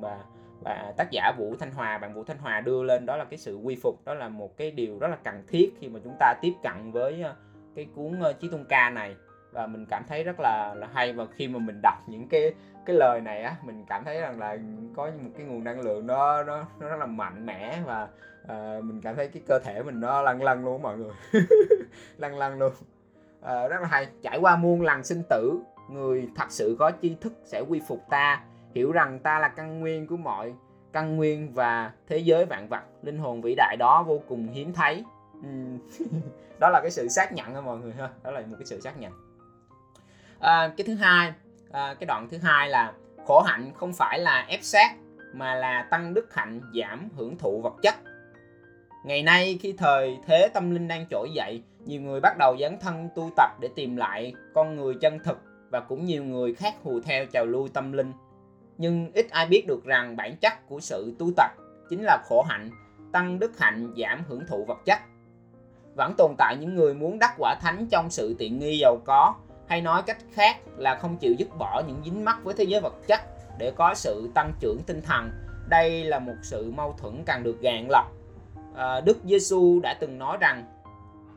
[0.00, 0.18] và
[0.64, 3.38] và tác giả Vũ Thanh Hòa bạn Vũ Thanh Hòa đưa lên đó là cái
[3.38, 6.16] sự quy phục đó là một cái điều rất là cần thiết khi mà chúng
[6.18, 7.34] ta tiếp cận với ờ,
[7.76, 9.14] cái cuốn Chí Tôn Ca này.
[9.52, 12.52] Và mình cảm thấy rất là là hay và khi mà mình đọc những cái
[12.86, 14.58] cái lời này á mình cảm thấy rằng là
[14.96, 18.08] có một cái nguồn năng lượng nó nó nó rất là mạnh mẽ và
[18.42, 21.12] uh, mình cảm thấy cái cơ thể mình nó lăn lăn luôn mọi người.
[22.18, 22.72] Lăn lăn luôn.
[23.40, 24.06] Uh, rất là hay.
[24.22, 28.00] Trải qua muôn lần sinh tử người thật sự có tri thức sẽ quy phục
[28.10, 28.42] ta
[28.74, 30.54] hiểu rằng ta là căn nguyên của mọi
[30.92, 32.82] căn nguyên và thế giới vạn vật.
[33.02, 35.04] Linh hồn vĩ đại đó vô cùng hiếm thấy.
[36.58, 38.08] Đó là cái sự xác nhận ha mọi người ha.
[38.22, 39.12] Đó là một cái sự xác nhận.
[40.40, 41.32] À, cái thứ hai
[41.72, 42.92] à, cái đoạn thứ hai là
[43.26, 44.96] khổ hạnh không phải là ép sát
[45.32, 47.94] mà là tăng đức hạnh giảm hưởng thụ vật chất.
[49.04, 52.78] Ngày nay khi thời thế tâm linh đang trỗi dậy nhiều người bắt đầu dấn
[52.80, 55.38] thân tu tập để tìm lại con người chân thực
[55.70, 58.12] và cũng nhiều người khác hù theo trào lưu tâm linh.
[58.78, 61.50] Nhưng ít ai biết được rằng bản chất của sự tu tập
[61.90, 62.70] chính là khổ hạnh
[63.12, 64.98] tăng đức hạnh giảm hưởng thụ vật chất.
[65.96, 69.34] Vẫn tồn tại những người muốn đắc quả thánh trong sự tiện nghi giàu có
[69.70, 72.80] hay nói cách khác là không chịu dứt bỏ những dính mắc với thế giới
[72.80, 73.20] vật chất
[73.58, 75.30] để có sự tăng trưởng tinh thần.
[75.68, 78.06] Đây là một sự mâu thuẫn cần được gạn lọc
[78.76, 80.64] à, đức giêsu đã từng nói rằng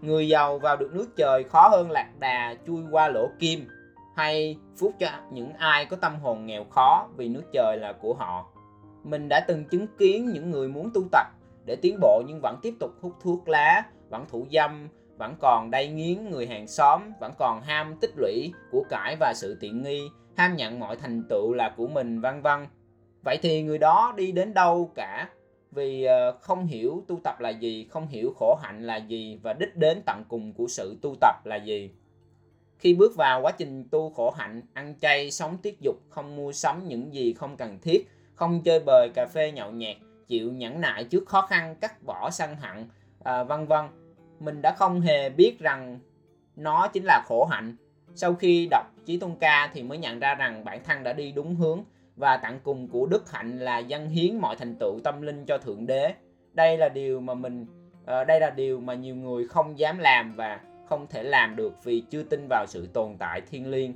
[0.02, 3.68] người giàu vào được nước trời khó hơn lạc đà chui qua lỗ kim
[4.16, 8.14] hay phúc cho những ai có tâm hồn nghèo khó vì nước trời là của
[8.14, 8.48] họ.
[9.04, 11.28] Mình đã từng chứng kiến những người muốn tu tập
[11.66, 14.88] để tiến bộ nhưng vẫn tiếp tục hút thuốc lá vẫn thủ dâm
[15.24, 19.34] vẫn còn đay nghiến người hàng xóm vẫn còn ham tích lũy của cải và
[19.36, 20.02] sự tiện nghi
[20.36, 22.68] ham nhận mọi thành tựu là của mình vân vân.
[23.26, 25.30] Vậy thì người đó đi đến đâu cả?
[25.72, 29.54] Vì ờ, không hiểu tu tập là gì không hiểu khổ hạnh là gì và
[29.54, 31.92] đích đến tận cùng của sự tu tập là gì.
[32.78, 36.52] Khi bước vào quá trình tu khổ hạnh ăn chay sống tiết dục không mua
[36.52, 40.82] sắm những gì không cần thiết không chơi bời cà phê nhậu nhẹt chịu nhẫn
[40.82, 42.88] nại trước khó khăn cắt bỏ sân hận
[43.24, 43.86] à, vân vân
[44.44, 46.00] mình đã không hề biết rằng
[46.56, 47.76] nó chính là khổ hạnh.
[48.16, 51.32] Sau khi đọc Chí Tôn Ca thì mới nhận ra rằng bản thân đã đi
[51.32, 51.84] đúng hướng
[52.16, 55.58] và tặng cùng của đức hạnh là dâng hiến mọi thành tựu tâm linh cho
[55.58, 56.14] thượng đế.
[56.54, 57.66] Đây là điều mà mình
[58.06, 61.84] ờ, đây là điều mà nhiều người không dám làm và không thể làm được
[61.84, 63.94] vì chưa tin vào sự tồn tại thiên liêng.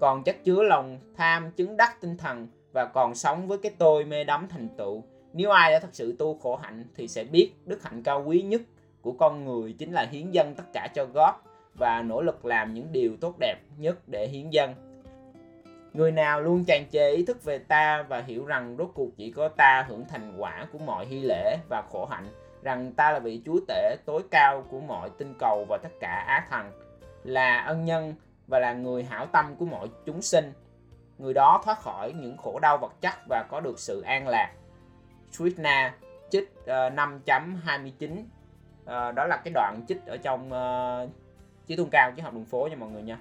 [0.00, 4.04] Còn chất chứa lòng tham, chứng đắc tinh thần và còn sống với cái tôi
[4.04, 5.02] mê đắm thành tựu.
[5.32, 8.42] Nếu ai đã thật sự tu khổ hạnh thì sẽ biết đức hạnh cao quý
[8.42, 8.60] nhất
[9.02, 11.34] của con người chính là hiến dân tất cả cho God
[11.74, 14.74] và nỗ lực làm những điều tốt đẹp nhất để hiến dân.
[15.92, 19.30] Người nào luôn tràn trề ý thức về ta và hiểu rằng rốt cuộc chỉ
[19.30, 22.28] có ta hưởng thành quả của mọi hy lễ và khổ hạnh,
[22.62, 26.24] rằng ta là vị chúa tể tối cao của mọi tinh cầu và tất cả
[26.26, 26.70] á thần,
[27.24, 28.14] là ân nhân
[28.46, 30.52] và là người hảo tâm của mọi chúng sinh.
[31.18, 34.52] Người đó thoát khỏi những khổ đau vật chất và có được sự an lạc.
[35.36, 35.94] Krishna,
[36.30, 38.24] chích ờ, uh, 5.29
[38.90, 41.10] à, đó là cái đoạn chích ở trong uh,
[41.66, 43.18] trí tôn cao chứ học đường phố nha mọi người nha.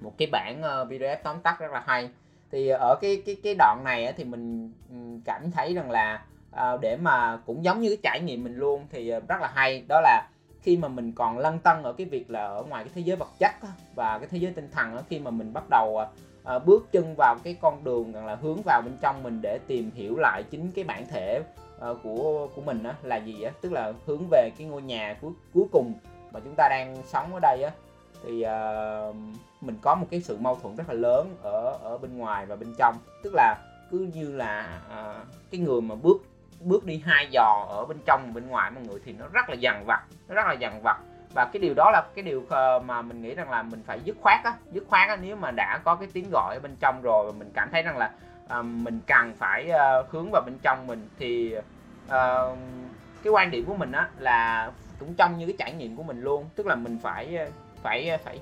[0.00, 2.10] Một cái bản uh, PDF tóm tắt rất là hay.
[2.50, 6.80] Thì ở cái cái cái đoạn này thì mình ừ, cảm thấy rằng là uh,
[6.80, 9.84] để mà cũng giống như cái trải nghiệm mình luôn thì ờ, rất là hay.
[9.88, 10.28] Đó là
[10.62, 13.16] khi mà mình còn lăn tăn ở cái việc là ở ngoài cái thế giới
[13.16, 13.52] vật chất
[13.94, 16.00] và cái thế giới tinh thần khi mà mình bắt đầu
[16.56, 19.58] uh, bước chân vào cái con đường rằng là hướng vào bên trong mình để
[19.66, 21.40] tìm hiểu lại chính cái bản thể
[21.90, 23.52] uh, của của mình á là gì á?
[23.60, 25.94] Tức là hướng về cái ngôi nhà cuối cuối cùng
[26.32, 27.70] mà chúng ta đang sống ở đây á.
[28.24, 29.16] Thì uh,
[29.60, 32.56] mình có một cái sự mâu thuẫn rất là lớn ở ở bên ngoài và
[32.56, 32.94] bên trong.
[33.22, 33.56] Tức là
[33.90, 36.24] cứ như là uh, cái người mà bước
[36.60, 39.54] bước đi hai giò ở bên trong bên ngoài mọi người thì nó rất là
[39.54, 40.98] dằn vặt nó rất là dằn vặt.
[41.34, 42.46] Và cái điều đó là cái điều
[42.84, 45.50] mà mình nghĩ rằng là mình phải dứt khoát á dứt khoát á nếu mà
[45.50, 48.10] đã có cái tiếng gọi ở bên trong rồi và mình cảm thấy rằng là
[48.48, 51.54] à, mình cần phải à, hướng vào bên trong mình thì
[52.08, 52.56] Ờ,
[53.22, 56.20] cái quan điểm của mình á là cũng trong như cái trải nghiệm của mình
[56.22, 56.48] luôn.
[56.56, 57.46] Tức là mình phải ờ,
[57.82, 58.38] phải ờ, phải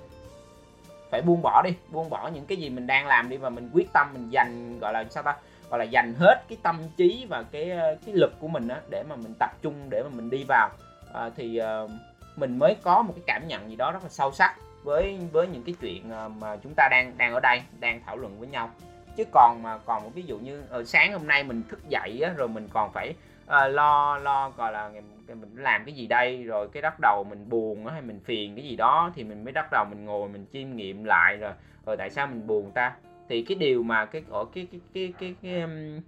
[1.11, 3.71] phải buông bỏ đi buông bỏ những cái gì mình đang làm đi và mình
[3.73, 5.37] quyết tâm mình dành gọi là sao ta
[5.71, 7.71] gọi là dành hết cái tâm trí và cái
[8.07, 10.71] cái lực của mình á để mà mình tập trung để mà mình đi vào.
[11.15, 11.91] À, thì uh,
[12.37, 15.47] mình mới có một cái cảm nhận gì đó rất là sâu sắc với với
[15.47, 18.71] những cái chuyện mà chúng ta đang đang ở đây đang thảo luận với nhau.
[19.17, 22.21] Chứ còn mà còn một ví dụ như ở sáng hôm nay mình thức dậy
[22.25, 23.15] á, rồi mình còn phải
[23.53, 24.91] à, lo lo gọi là
[25.29, 28.65] mình làm cái gì đây rồi cái bắt đầu mình buồn hay mình phiền cái
[28.65, 31.53] gì đó thì mình mới bắt đầu mình ngồi mình chiêm nghiệm lại rồi
[31.87, 32.93] rồi tại sao mình buồn ta?
[33.29, 36.01] Thì cái điều mà cái ở cái cái cái cái cái cái, um,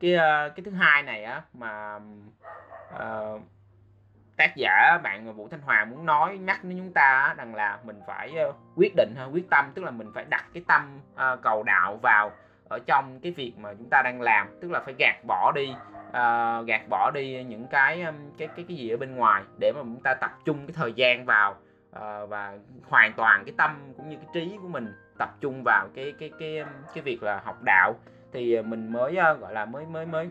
[0.00, 2.00] cái, cái, cái thứ hai này á mà
[2.94, 3.40] uh,
[4.36, 8.00] tác giả bạn Vũ Thanh Hòa muốn nói nhắc đến chúng ta rằng là mình
[8.06, 8.34] phải
[8.76, 11.98] quyết định hay quyết tâm tức là mình phải đặt cái tâm uh, cầu đạo
[12.02, 12.30] vào
[12.72, 15.74] ở trong cái việc mà chúng ta đang làm tức là phải gạt bỏ đi
[16.08, 18.04] uh, gạt bỏ đi những cái
[18.38, 20.92] cái cái cái gì ở bên ngoài để mà chúng ta tập trung cái thời
[20.92, 21.50] gian vào
[21.96, 22.58] uh, và
[22.88, 26.30] hoàn toàn cái tâm cũng như cái trí của mình tập trung vào cái cái
[26.38, 27.94] cái cái việc là học đạo.
[28.32, 30.28] Thì mình mới uh, gọi là mới mới mới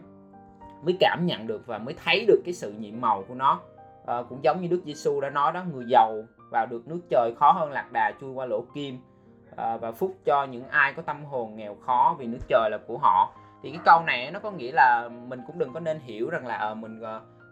[0.83, 3.61] mới cảm nhận được và mới thấy được cái sự nhiệm màu của nó.
[4.01, 7.33] Uh, cũng giống như Đức Giêsu đã nói đó người giàu vào được nước trời
[7.37, 8.97] khó hơn lạc đà chui qua lỗ kim
[9.61, 12.77] à, và phúc cho những ai có tâm hồn nghèo khó vì nước trời là
[12.87, 13.33] của họ.
[13.63, 16.47] Thì cái câu này nó có nghĩa là mình cũng đừng có nên hiểu rằng
[16.47, 17.01] là à, mình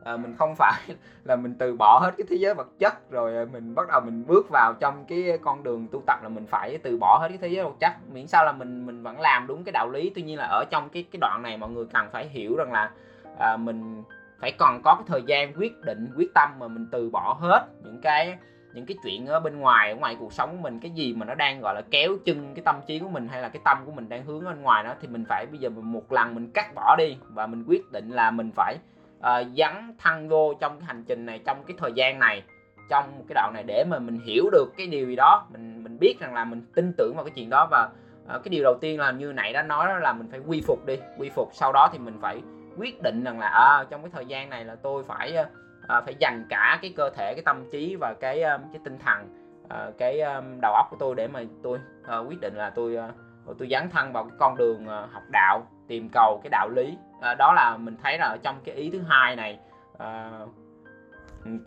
[0.04, 0.82] à, mình không phải
[1.24, 4.26] là mình từ bỏ hết cái thế giới vật chất rồi mình bắt đầu mình
[4.28, 7.38] bước vào trong cái con đường tu tập là mình phải từ bỏ hết cái
[7.38, 7.92] thế giới vật chất.
[8.12, 10.12] Miễn sao là mình mình vẫn làm đúng cái đạo lý.
[10.16, 12.72] Tuy nhiên là ở trong cái cái đoạn này mọi người cần phải hiểu rằng
[12.72, 12.92] là
[13.40, 14.04] à, mình
[14.42, 17.68] phải còn có cái thời gian quyết định quyết tâm mà mình từ bỏ hết
[17.84, 18.38] những cái
[18.74, 21.26] những cái chuyện ở bên ngoài ở ngoài cuộc sống của mình cái gì mà
[21.26, 23.78] nó đang gọi là kéo chân cái tâm trí của mình hay là cái tâm
[23.86, 26.12] của mình đang hướng ở bên ngoài đó thì mình phải bây giờ mình một
[26.12, 28.78] lần mình cắt bỏ đi và mình quyết định là mình phải
[29.20, 32.44] uh, dấn thân vô trong cái hành trình này trong cái thời gian này
[32.90, 36.00] trong cái đoạn này để mà mình hiểu được cái điều gì đó mình mình
[36.00, 37.90] biết rằng là mình tin tưởng vào cái chuyện đó và
[38.36, 40.62] uh, cái điều đầu tiên là như nãy đã nói đó là mình phải quy
[40.62, 42.42] phục đi quy phục sau đó thì mình phải
[42.78, 45.48] quyết định rằng là à, trong cái thời gian này là tôi phải uh,
[45.90, 49.30] à, phải dành cả cái cơ thể cái tâm trí và cái cái tinh thần
[49.70, 50.22] à, cái
[50.62, 53.10] đầu óc của tôi để mà tôi à, quyết định là tôi à,
[53.58, 56.98] tôi dấn thân vào cái con đường à, học đạo tìm cầu cái đạo lý.
[57.22, 59.60] À, đó là mình thấy là ở trong cái ý thứ hai này
[59.98, 60.32] à,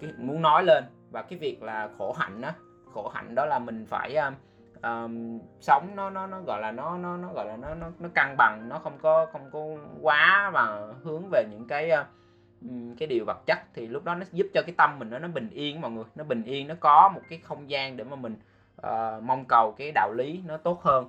[0.00, 0.84] cái, muốn nói lên.
[1.10, 2.50] Và cái việc là khổ hạnh đó
[2.94, 4.32] khổ hạnh đó là mình phải à,
[4.82, 8.08] um, sống nó nó nó gọi là nó nó nó gọi là nó nó nó
[8.14, 9.60] cân bằng nó không có không có
[10.02, 12.06] quá và hướng về những cái uh,
[12.98, 15.28] cái điều vật chất thì lúc đó nó giúp cho cái tâm mình nó nó
[15.28, 16.04] bình yên mọi người.
[16.14, 18.36] Nó bình yên nó có một cái không gian để mà mình
[18.86, 21.08] uh, mong cầu cái đạo lý nó tốt hơn.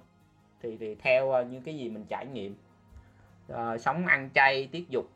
[0.61, 2.55] Thì thì theo uh, như cái gì mình trải nghiệm.
[3.51, 5.09] Uh, sống ăn chay tiết dục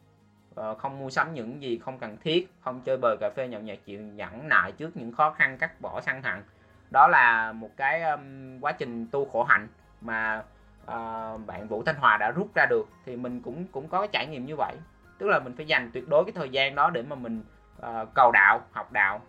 [0.59, 3.61] uh, không mua sắm những gì không cần thiết không chơi bời cà phê nhậu
[3.61, 6.43] nhạt chịu nhẫn nại trước những khó khăn cắt bỏ săn hận
[6.91, 9.67] đó là một cái um, quá trình tu khổ hạnh
[10.01, 10.43] mà
[10.83, 12.87] uh, bạn Vũ Thanh Hòa đã rút ra được.
[13.05, 14.75] Thì mình cũng cũng có cái trải nghiệm như vậy
[15.17, 17.43] tức là mình phải dành tuyệt đối cái thời gian đó để mà mình
[17.81, 19.21] uh, cầu đạo học đạo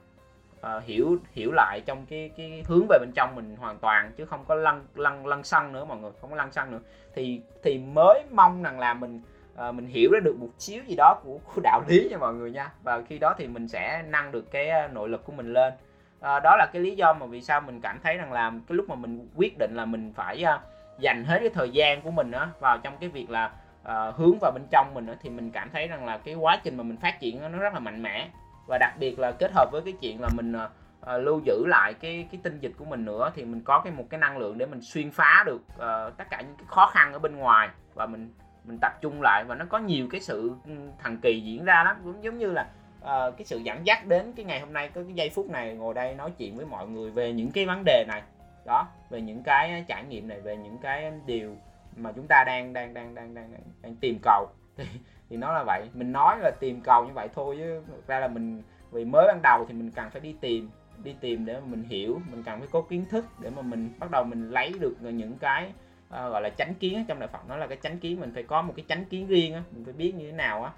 [0.61, 4.25] uh, hiểu hiểu lại trong cái cái hướng về bên trong mình hoàn toàn chứ
[4.25, 6.81] không có lăn lăn lăn xăng nữa mọi người không có lăn xăng nữa.
[7.15, 9.21] Thì thì mới mong rằng là mình
[9.69, 12.35] uh, mình hiểu ra được một xíu gì đó của, của đạo lý nha mọi
[12.35, 12.71] người nha.
[12.83, 15.73] Và khi đó thì mình sẽ nâng được cái nội lực của mình lên.
[16.19, 18.77] Uh, đó là cái lý do mà vì sao mình cảm thấy rằng là cái
[18.77, 20.61] lúc mà mình quyết định là mình phải uh,
[20.99, 23.51] dành hết cái thời gian của mình đó vào trong cái việc là
[23.89, 26.77] uh, hướng vào bên trong mình thì mình cảm thấy rằng là cái quá trình
[26.77, 28.29] mà mình phát triển nó rất là mạnh mẽ.
[28.67, 31.95] Và đặc biệt là kết hợp với cái chuyện là mình uh, lưu giữ lại
[31.95, 34.59] cái cái tinh dịch của mình nữa thì mình có cái một cái năng lượng
[34.59, 37.69] để mình xuyên phá được uh, tất cả những cái khó khăn ở bên ngoài.
[37.95, 38.33] Và mình
[38.65, 40.73] mình tập trung lại và nó có nhiều cái sự ừ,
[41.03, 41.97] thần kỳ diễn ra lắm.
[42.05, 42.67] Cũng giống như là
[43.01, 45.75] uh, cái sự dẫn dắt đến cái ngày hôm nay có cái giây phút này
[45.75, 48.23] ngồi đây nói chuyện với mọi người về những cái vấn đề này.
[48.67, 51.57] Đó về những cái trải nghiệm này về những cái điều
[51.99, 54.49] mà chúng ta đang đang đang đang đang đang tìm cầu.
[54.77, 54.85] Thì,
[55.31, 55.89] thì nó là vậy.
[55.95, 59.27] Mình nói là tìm cầu như vậy thôi chứ thực ra là mình vì mới
[59.27, 60.71] ban đầu thì mình cần phải đi tìm
[61.05, 63.91] đi tìm để mà mình hiểu mình cần phải có kiến thức để mà mình
[63.99, 65.73] bắt đầu mình lấy được những cái
[66.07, 68.43] uh, gọi là chánh kiến trong đạo Phật nó là cái chánh kiến mình phải
[68.43, 70.73] có một cái chánh kiến riêng á mình phải biết như thế nào á.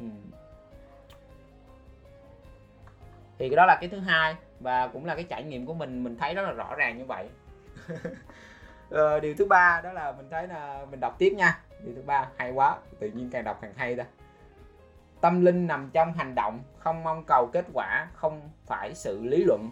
[0.00, 0.06] Ừ.
[3.38, 6.04] thì cái đó là cái thứ hai và cũng là cái trải nghiệm của mình.
[6.04, 7.28] Mình thấy rất là rõ ràng như vậy.
[8.90, 11.58] Ờ, điều thứ ba đó là mình thấy là mình đọc tiếp nha.
[11.84, 14.04] Điều thứ ba, hay quá, tự nhiên càng đọc càng hay ta.
[15.20, 19.44] Tâm linh nằm trong hành động, không mong cầu kết quả, không phải sự lý
[19.44, 19.70] luận.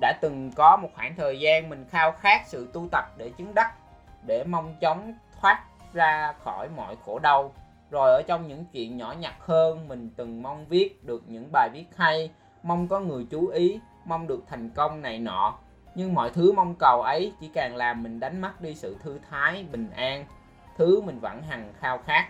[0.00, 3.54] Đã từng có một khoảng thời gian mình khao khát sự tu tập để chứng
[3.54, 3.74] đắc,
[4.26, 7.52] để mong chóng thoát ra khỏi mọi khổ đau.
[7.90, 11.70] Rồi ở trong những chuyện nhỏ nhặt hơn, mình từng mong viết được những bài
[11.72, 12.30] viết hay,
[12.62, 15.58] mong có người chú ý, mong được thành công này nọ
[15.96, 19.18] nhưng mọi thứ mong cầu ấy chỉ càng làm mình đánh mất đi sự thư
[19.30, 20.26] thái bình an
[20.76, 22.28] thứ mình vẫn hằng khao khát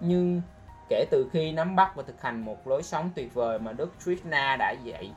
[0.00, 0.42] nhưng
[0.88, 3.92] kể từ khi nắm bắt và thực hành một lối sống tuyệt vời mà Đức
[4.04, 5.10] Krishna đã dạy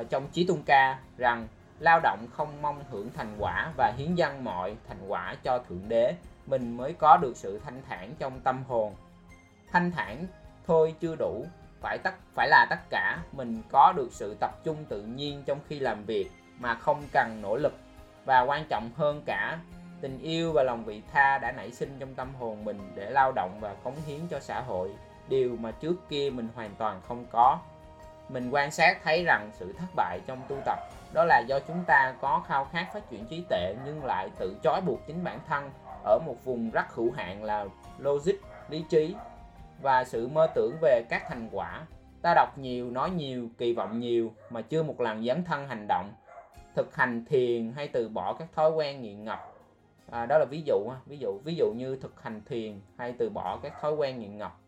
[0.00, 4.14] uh, trong Chí Tôn Ca rằng lao động không mong hưởng thành quả và hiến
[4.14, 6.14] dâng mọi thành quả cho Thượng Đế,
[6.46, 8.94] mình mới có được sự thanh thản trong tâm hồn.
[9.72, 10.26] Thanh thản
[10.66, 11.46] thôi chưa đủ,
[11.80, 15.58] phải tất phải là tất cả, mình có được sự tập trung tự nhiên trong
[15.68, 16.30] khi làm việc
[16.64, 17.72] mà không cần nỗ lực
[18.24, 19.58] và quan trọng hơn cả,
[20.00, 23.32] tình yêu và lòng vị tha đã nảy sinh trong tâm hồn mình để lao
[23.32, 24.90] động và cống hiến cho xã hội,
[25.28, 27.58] điều mà trước kia mình hoàn toàn không có.
[28.28, 30.78] Mình quan sát thấy rằng sự thất bại trong tu tập,
[31.12, 34.56] đó là do chúng ta có khao khát phát triển trí tuệ nhưng lại tự
[34.62, 35.70] trói buộc chính bản thân
[36.04, 37.66] ở một vùng rất hữu hạn là
[37.98, 38.34] logic,
[38.68, 39.14] lý trí
[39.82, 41.80] và sự mơ tưởng về các thành quả.
[42.22, 45.86] Ta đọc nhiều, nói nhiều, kỳ vọng nhiều mà chưa một lần dấn thân hành
[45.88, 46.12] động
[46.74, 49.52] thực hành thiền hay từ bỏ các thói quen nghiện ngập.
[50.10, 53.30] À, đó là ví dụ ví dụ ví dụ như thực hành thiền hay từ
[53.30, 54.58] bỏ các thói quen nghiện ngập.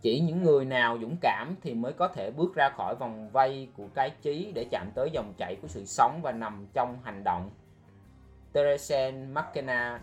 [0.00, 3.68] Chỉ những người nào dũng cảm thì mới có thể bước ra khỏi vòng vây
[3.76, 7.24] của cái trí để chạm tới dòng chảy của sự sống và nằm trong hành
[7.24, 7.50] động.
[8.52, 10.00] Teresa McKenna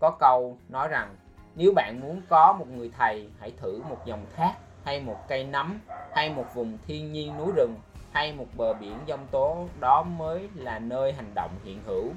[0.00, 1.16] có câu nói rằng
[1.54, 5.44] nếu bạn muốn có một người thầy hãy thử một dòng thác hay một cây
[5.44, 5.80] nấm
[6.12, 7.74] hay một vùng thiên nhiên núi rừng
[8.12, 12.12] hay một bờ biển giông tố đó mới là nơi hành động hiện hữu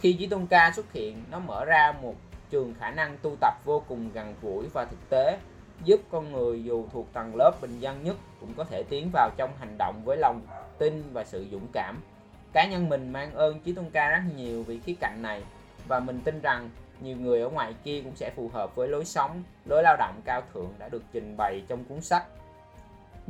[0.00, 2.14] khi Chí Tôn Ca xuất hiện nó mở ra một
[2.50, 5.38] trường khả năng tu tập vô cùng gần gũi và thực tế
[5.84, 9.30] giúp con người dù thuộc tầng lớp bình dân nhất cũng có thể tiến vào
[9.36, 10.40] trong hành động với lòng
[10.78, 12.02] tin và sự dũng cảm
[12.52, 15.42] cá nhân mình mang ơn Chí Tôn Ca rất nhiều vì khía cạnh này
[15.88, 19.04] và mình tin rằng nhiều người ở ngoài kia cũng sẽ phù hợp với lối
[19.04, 22.24] sống, lối lao động cao thượng đã được trình bày trong cuốn sách.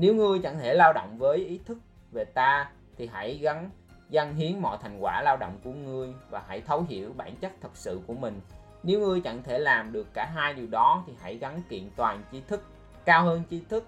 [0.00, 1.78] Nếu ngươi chẳng thể lao động với ý thức
[2.12, 3.70] về ta thì hãy gắn
[4.10, 7.52] dâng hiến mọi thành quả lao động của ngươi và hãy thấu hiểu bản chất
[7.60, 8.40] thật sự của mình.
[8.82, 12.22] Nếu ngươi chẳng thể làm được cả hai điều đó thì hãy gắn kiện toàn
[12.32, 12.64] tri thức.
[13.04, 13.86] Cao hơn tri thức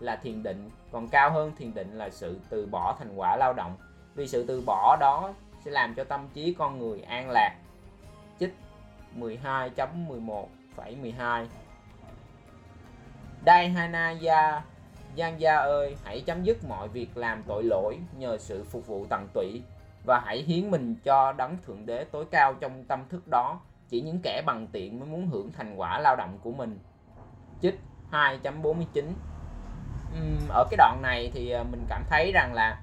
[0.00, 3.52] là thiền định, còn cao hơn thiền định là sự từ bỏ thành quả lao
[3.52, 3.76] động.
[4.14, 7.56] Vì sự từ bỏ đó sẽ làm cho tâm trí con người an lạc.
[8.40, 8.54] Chích
[9.18, 11.46] 12.11,12
[13.44, 14.62] Đây Hanaya
[15.16, 19.06] Giang Gia ơi, hãy chấm dứt mọi việc làm tội lỗi nhờ sự phục vụ
[19.10, 19.62] tận tụy
[20.04, 23.60] và hãy hiến mình cho đấng thượng đế tối cao trong tâm thức đó.
[23.88, 26.78] Chỉ những kẻ bằng tiện mới muốn hưởng thành quả lao động của mình.
[27.62, 29.04] Chích 2.49
[30.12, 32.78] uhm, Ở cái đoạn này thì ờ, mình cảm thấy rằng là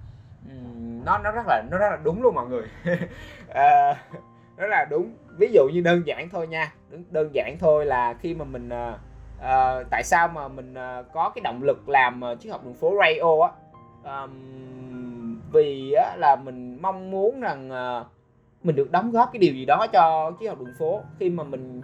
[1.06, 2.68] nó nó rất là nó rất là đúng luôn mọi người.
[3.54, 4.04] à,
[4.58, 5.16] rất là đúng.
[5.38, 6.74] Ví dụ như đơn giản thôi nha,
[7.10, 8.98] đơn giản thôi là khi mà mình ờ,
[9.40, 12.74] uh, tại sao mà mình uh, có cái động lực làm uh, triết học đường
[12.74, 13.52] phố radio á?
[14.24, 18.08] Um, vì á, là mình mong muốn rằng uh,
[18.64, 21.02] mình được đóng góp cái điều gì đó cho triết học đường phố.
[21.20, 21.82] Khi mà mình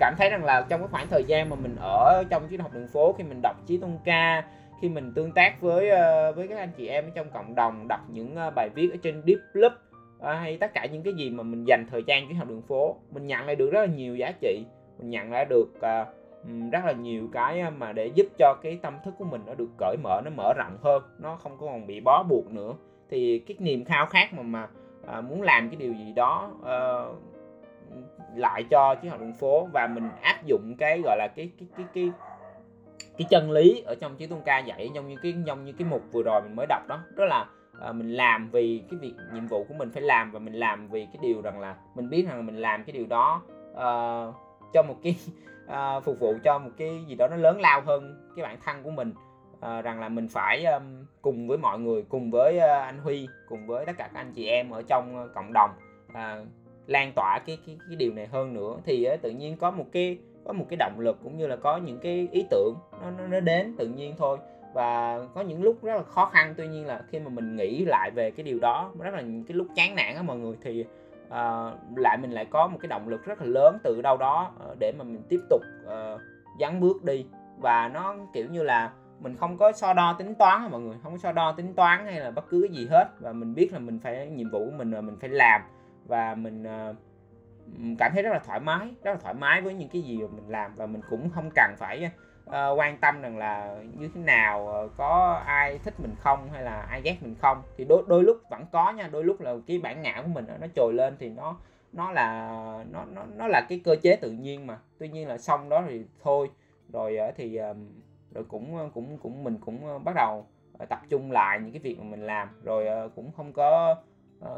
[0.00, 2.72] cảm thấy rằng là trong cái khoảng thời gian mà mình ở trong triết học
[2.74, 4.44] đường phố khi mình đọc chí tôn ca
[4.82, 7.88] khi mình tương tác với uh, với các anh chị em ở trong cộng đồng
[7.88, 9.72] đọc những uh, bài viết ở trên deep club
[10.22, 12.96] hay tất cả những cái gì mà mình dành thời gian triết học đường phố
[13.10, 14.64] mình nhận lại được rất là nhiều giá trị.
[14.98, 16.08] Mình nhận lại được uh,
[16.72, 19.68] rất là nhiều cái mà để giúp cho cái tâm thức của mình nó được
[19.78, 22.72] cởi mở nó mở rộng hơn nó không còn bị bó buộc nữa.
[23.10, 24.68] Thì cái niềm khao khát mà mà
[25.06, 27.04] à, muốn làm cái điều gì đó à,
[28.34, 31.68] lại cho chiến học đường phố và mình áp dụng cái gọi là cái cái
[31.76, 32.10] cái cái
[33.18, 35.88] cái chân lý ở trong chiến tôn ca dạy giống như cái giống như cái
[35.88, 37.46] mục vừa rồi mình mới đọc đó đó là
[37.80, 40.88] à, mình làm vì cái việc nhiệm vụ của mình phải làm và mình làm
[40.88, 43.42] vì cái điều rằng là mình biết rằng mình làm cái điều đó
[43.76, 43.86] à,
[44.72, 45.16] cho một cái
[45.66, 48.82] à, phục vụ cho một cái gì đó nó lớn lao hơn cái bản thân
[48.82, 49.12] của mình.
[49.60, 50.82] À, rằng là mình phải um,
[51.22, 54.32] cùng với mọi người cùng với uh, anh Huy cùng với tất cả các anh
[54.32, 55.70] chị em ở trong uh, cộng đồng
[56.10, 56.48] uh,
[56.86, 58.76] lan tỏa cái cái cái điều này hơn nữa.
[58.84, 61.56] Thì uh, tự nhiên có một cái có một cái động lực cũng như là
[61.56, 64.38] có những cái ý tưởng nó nó, nó đến tự nhiên thôi.
[64.74, 67.84] Và có những lúc rất là khó khăn tuy nhiên là khi mà mình nghĩ
[67.84, 70.56] lại về cái điều đó rất là những cái lúc chán nản á mọi người
[70.62, 70.84] thì
[71.32, 74.52] à, lại mình lại có một cái động lực rất là lớn từ đâu đó
[74.58, 76.20] ờ, để mà mình tiếp tục ờ, uh,
[76.60, 77.26] dắn bước đi.
[77.58, 80.96] Và nó kiểu như là mình không có so đo tính toán mọi người?
[81.02, 83.04] Không có so đo tính toán hay là bất cứ cái gì hết.
[83.20, 85.62] Và mình biết là mình phải nhiệm vụ của mình là mình phải làm.
[86.06, 86.96] Và mình uh,
[87.98, 90.28] cảm thấy rất là thoải mái rất là thoải mái với những cái gì mà
[90.32, 90.74] mình làm.
[90.76, 92.10] Và mình cũng không cần phải
[92.48, 96.62] uh, quan tâm rằng là như thế nào uh, có ai thích mình không hay
[96.62, 97.62] là ai ghét mình không?
[97.76, 100.46] Thì đôi đôi lúc vẫn có nha đôi lúc là cái bản ngã của mình
[100.60, 101.56] nó trồi lên thì nó
[101.92, 102.48] nó là
[102.90, 104.78] nó nó nó là cái cơ chế tự nhiên mà.
[104.98, 106.50] Tuy nhiên là xong đó thì thôi.
[106.92, 107.76] Rồi uh, thì uh,
[108.34, 110.46] rồi cũng cũng cũng mình cũng bắt đầu
[110.88, 112.48] tập trung lại những cái việc mà mình làm.
[112.62, 113.96] Rồi cũng không có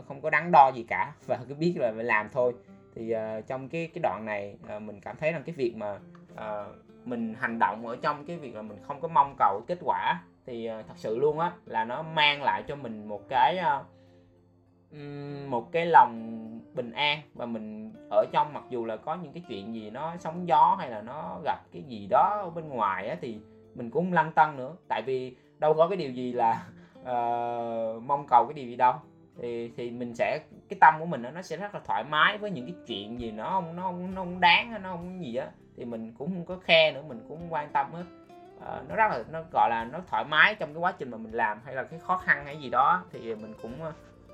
[0.08, 2.54] không có đắn đo gì cả và cứ biết là phải làm thôi.
[2.94, 5.98] Thì uh, trong cái cái đoạn này uh, mình cảm thấy rằng cái việc mà
[6.32, 9.78] uh, mình hành động ở trong cái việc là mình không có mong cầu kết
[9.84, 13.58] quả thì ờ, thật sự luôn á là nó mang lại cho mình một cái
[13.58, 13.84] ờ,
[15.48, 16.40] một cái lòng
[16.74, 20.16] bình an và mình ở trong mặc dù là có những cái chuyện gì nó
[20.20, 23.38] sóng gió hay là nó gặp cái gì đó ở bên ngoài á thì
[23.74, 24.76] mình cũng lăn tăng nữa.
[24.88, 26.66] Tại vì đâu có cái điều gì là
[27.00, 28.94] uh, mong cầu cái điều gì đâu.
[29.40, 32.50] Thì thì mình sẽ cái tâm của mình nó sẽ rất là thoải mái với
[32.50, 35.46] những cái chuyện gì nó không nó không nó không đáng nó không gì á.
[35.76, 38.04] Thì mình cũng không có khe nữa mình cũng không quan tâm hết.
[38.66, 41.18] À, nó rất là nó gọi là nó thoải mái trong cái quá trình mà
[41.18, 43.72] mình làm hay là cái khó khăn hay gì đó thì mình cũng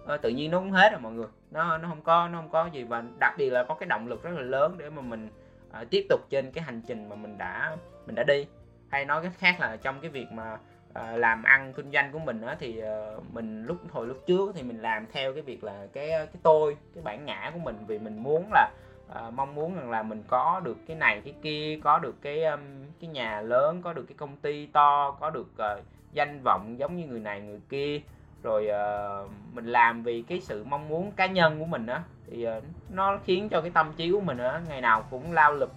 [0.07, 1.27] à, tự nhiên nó cũng hết rồi mọi người.
[1.51, 4.07] Nó nó không có nó không có gì và đặc biệt là có cái động
[4.07, 5.29] lực rất là lớn để mà mình
[5.73, 7.77] à, tiếp tục trên cái hành trình mà mình đã
[8.07, 8.47] mình đã đi.
[8.89, 10.59] Hay nói cách khác là trong cái việc mà
[10.99, 14.53] uh, làm ăn kinh doanh của mình á thì uh, mình lúc hồi lúc trước
[14.55, 17.59] thì mình làm theo cái việc là cái ờ, cái tôi cái bản ngã của
[17.59, 18.71] mình vì mình muốn là
[19.09, 22.45] uh, mong muốn rằng là mình có được cái này cái kia có được cái
[22.45, 22.61] um,
[23.01, 26.97] cái nhà lớn có được cái công ty to có được uh, danh vọng giống
[26.97, 28.01] như người này người kia.
[28.43, 32.49] Rồi uh, mình làm vì cái sự mong muốn cá nhân của mình á thì
[32.49, 35.71] uh, nó khiến cho cái tâm trí của mình á ngày nào cũng lao lực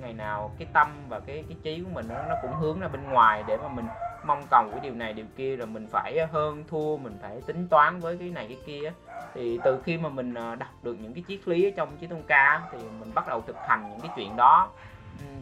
[0.00, 2.88] ngày nào cái tâm và cái cái trí của mình nó nó cũng hướng ra
[2.88, 3.86] bên ngoài để mà mình
[4.28, 7.68] mong cầu cái điều này, điều kia rồi mình phải hơn thua, mình phải tính
[7.68, 8.92] toán với cái này, cái kia.
[9.34, 12.10] Thì từ khi mà mình ờ, đọc được những cái triết lý ở trong chiếc
[12.10, 14.70] tôn ca thì mình bắt đầu thực hành những cái chuyện đó.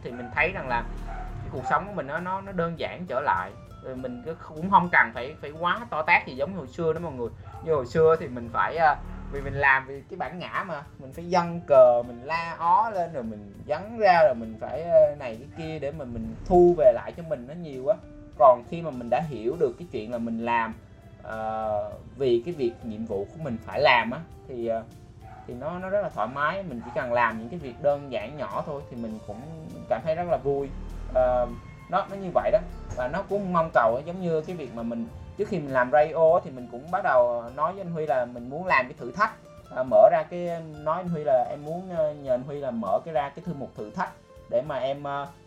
[0.01, 0.83] Thì mình thấy rằng là
[1.13, 3.51] cái cuộc sống của mình nó nó nó đơn giản trở lại.
[3.83, 4.23] Rồi mình
[4.55, 7.29] cũng không cần phải phải quá to tát gì giống hồi xưa đó mọi người.
[7.63, 8.95] Như hồi xưa thì mình phải ờ,
[9.31, 12.89] vì mình làm vì cái bản ngã mà, mình phải dâng cờ, mình la ó
[12.89, 16.35] lên, rồi mình dắn ra, rồi mình phải ờ, này cái kia để mà mình
[16.45, 17.95] thu về lại cho mình nó nhiều quá
[18.39, 20.73] còn khi mà mình đã hiểu được cái chuyện là mình làm
[21.27, 24.83] uh, vì cái việc nhiệm vụ của mình phải làm á thì uh,
[25.47, 26.63] thì nó nó rất là thoải mái.
[26.63, 29.41] Mình chỉ cần làm những cái việc đơn giản nhỏ thôi thì mình cũng
[29.89, 30.69] cảm thấy rất là vui.
[31.09, 31.49] Uh,
[31.89, 32.59] nó nó như vậy đó.
[32.95, 35.07] Và nó cũng mong cầu giống như cái việc mà mình
[35.37, 38.25] trước khi mình làm radio thì mình cũng bắt đầu nói với anh Huy là
[38.25, 39.31] mình muốn làm cái thử thách.
[39.75, 41.89] À, mở ra cái nói anh Huy là em muốn
[42.23, 44.11] nhờ anh Huy là mở cái ra cái thư mục thử thách
[44.49, 45.03] để mà em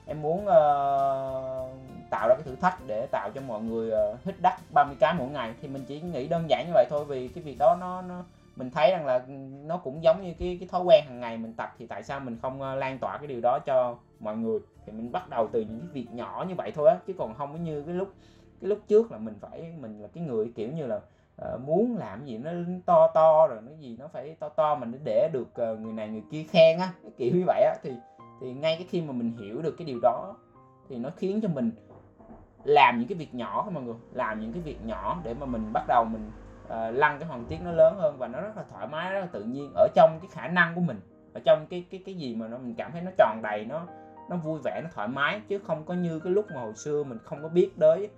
[0.07, 1.71] em muốn uh,
[2.11, 5.15] tạo ra cái thử thách để tạo cho mọi người uh, hít đắt 30 cái
[5.19, 5.55] mỗi ngày.
[5.63, 8.25] Thì mình chỉ nghĩ đơn giản như vậy thôi vì cái việc đó nó nó
[8.57, 9.33] mình thấy rằng là ừ,
[9.65, 11.75] nó cũng giống như cái cái thói quen hàng ngày mình tập.
[11.79, 14.59] Thì tại sao mình không uh, lan tỏa cái điều đó cho mọi người?
[14.87, 17.35] Thì mình bắt đầu từ những cái việc nhỏ như vậy thôi á chứ còn
[17.35, 18.09] không có như cái lúc
[18.61, 21.01] cái lúc trước là mình phải mình là cái người kiểu như là
[21.55, 22.51] uh, muốn làm gì nó
[22.87, 26.09] to to rồi nó gì nó phải to to mình để được uh, người này
[26.09, 27.75] người kia khen á cái kiểu như vậy á.
[27.83, 27.93] Thì
[28.41, 30.37] thì ngay cái khi mà mình hiểu được cái điều đó
[30.89, 31.71] thì nó khiến cho mình
[32.65, 33.95] làm những cái việc nhỏ thôi mọi người.
[34.13, 36.31] Làm những cái việc nhỏ để mà mình bắt đầu mình
[36.65, 39.21] uh, lăn cái hoàng tiết nó lớn hơn và nó rất là thoải mái rất
[39.21, 41.01] là tự nhiên ở trong cái khả năng của mình
[41.33, 43.87] ở trong cái cái cái gì mà nó mình cảm thấy nó tròn đầy nó
[44.31, 45.41] nó vui vẻ nó thoải mái.
[45.49, 48.11] Chứ không có như cái lúc mà hồi xưa mình không có biết tới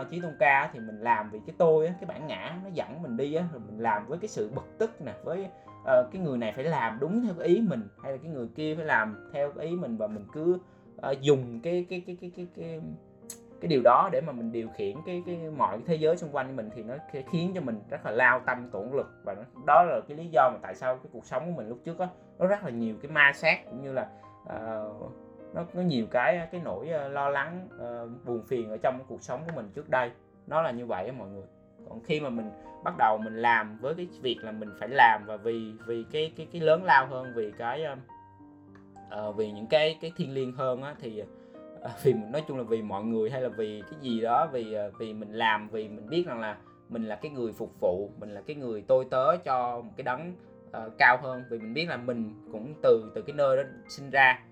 [0.00, 3.02] uh, chí tôn ca thì mình làm vì cái tôi cái bản ngã nó dẫn
[3.02, 5.46] mình đi á rồi mình làm với cái sự bực tức nè với
[5.80, 8.48] uh, cái người này phải làm đúng theo cái ý mình hay là cái người
[8.54, 10.58] kia phải làm theo cái ý mình và mình cứ
[11.10, 12.80] uh, dùng cái cái cái cái cái cái
[13.60, 16.30] cái điều đó để mà mình điều khiển cái cái mọi cái thế giới xung
[16.32, 16.94] quanh mình thì nó
[17.30, 19.06] khiến cho mình rất là lao tâm tổn lực.
[19.24, 21.68] Và nó, đó là cái lý do mà tại sao cái cuộc sống của mình
[21.68, 22.08] lúc trước đó
[22.38, 24.08] nó rất là nhiều cái ma sát cũng như là
[24.42, 25.12] uh,
[25.54, 28.98] nó có nhiều cái ờ, cái nỗi uh, lo lắng uh, buồn phiền ở trong
[29.08, 30.10] cuộc sống của mình trước đây.
[30.46, 31.46] Nó là như vậy đó, mọi người.
[31.88, 32.50] Còn khi mà mình
[32.84, 36.32] bắt đầu mình làm với cái việc là mình phải làm và vì vì cái
[36.36, 40.82] cái cái lớn lao hơn vì cái uh, vì những cái cái thiêng liêng hơn
[40.82, 41.22] á thì
[41.82, 44.74] À, vì nói chung là vì mọi người hay là vì cái gì đó vì
[44.74, 46.56] à, vì mình làm vì mình biết rằng là
[46.88, 50.04] mình là cái người phục vụ mình là cái người tôi tớ cho một cái
[50.04, 50.34] đấng
[50.68, 51.44] uh, cao hơn.
[51.50, 54.42] Vì mình biết là mình cũng từ từ cái nơi đó sinh ra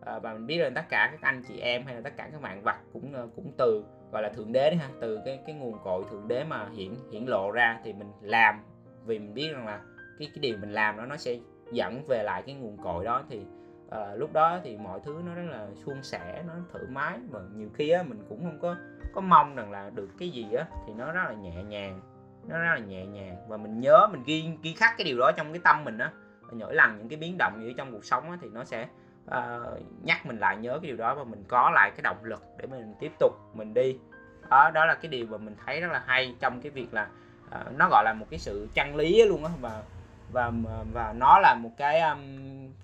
[0.00, 2.28] uh, và mình biết là tất cả các anh chị em hay là tất cả
[2.32, 5.40] các bạn vật cũng uh, cũng từ gọi là thượng đế đấy ha từ cái
[5.46, 8.60] cái nguồn cội thượng đế mà hiển hiển lộ ra thì mình làm.
[9.06, 9.80] Vì mình biết rằng là
[10.18, 11.38] cái cái điều mình làm đó nó sẽ
[11.72, 13.40] dẫn về lại cái nguồn cội đó thì
[13.90, 17.18] à, lúc đó thì mọi thứ nó rất là suôn sẻ nó thoải mái.
[17.30, 18.76] Mà nhiều khi á mình cũng không có
[19.14, 22.00] có mong rằng là được cái gì á thì nó rất là nhẹ nhàng
[22.48, 23.36] nó rất là nhẹ nhàng.
[23.48, 26.12] Và mình nhớ mình ghi ghi khắc cái điều đó trong cái tâm mình á.
[26.52, 28.88] Mỗi lần những cái biến động như trong cuộc sống á, thì nó sẽ
[29.26, 31.14] uh, nhắc mình lại nhớ cái điều đó.
[31.14, 33.98] Và mình có lại cái động lực để mình tiếp tục mình đi.
[34.50, 37.08] Đó đó là cái điều mà mình thấy rất là hay trong cái việc là
[37.46, 39.50] uh, nó gọi là một cái sự chân lý luôn á.
[39.60, 39.82] Và
[40.34, 40.52] và
[40.92, 42.20] và nó là một cái um,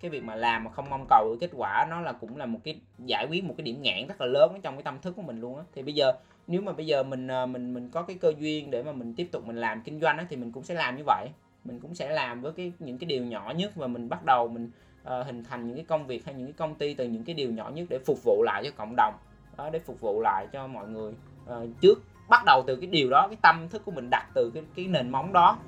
[0.01, 2.47] cái việc mà làm mà không mong cầu được kết quả nó là cũng là
[2.47, 5.17] một cái giải quyết một cái điểm nghẽn rất là lớn trong cái tâm thức
[5.17, 5.63] của mình luôn á.
[5.75, 6.13] Thì bây giờ
[6.47, 9.15] nếu mà bây giờ mình ờ, mình mình có cái cơ duyên để mà mình
[9.15, 11.29] tiếp tục mình làm kinh doanh á thì mình cũng sẽ làm như vậy.
[11.65, 14.49] Mình cũng sẽ làm với cái những cái điều nhỏ nhất và mình bắt đầu
[14.49, 14.71] mình
[15.03, 17.35] uh, hình thành những cái công việc hay những cái công ty từ những cái
[17.35, 19.15] điều nhỏ nhất để phục vụ lại cho cộng đồng
[19.57, 21.13] đó để phục vụ lại cho mọi người.
[21.45, 24.51] Uh, trước bắt đầu từ cái điều đó cái tâm thức của mình đặt từ
[24.55, 25.59] cái cái nền móng đó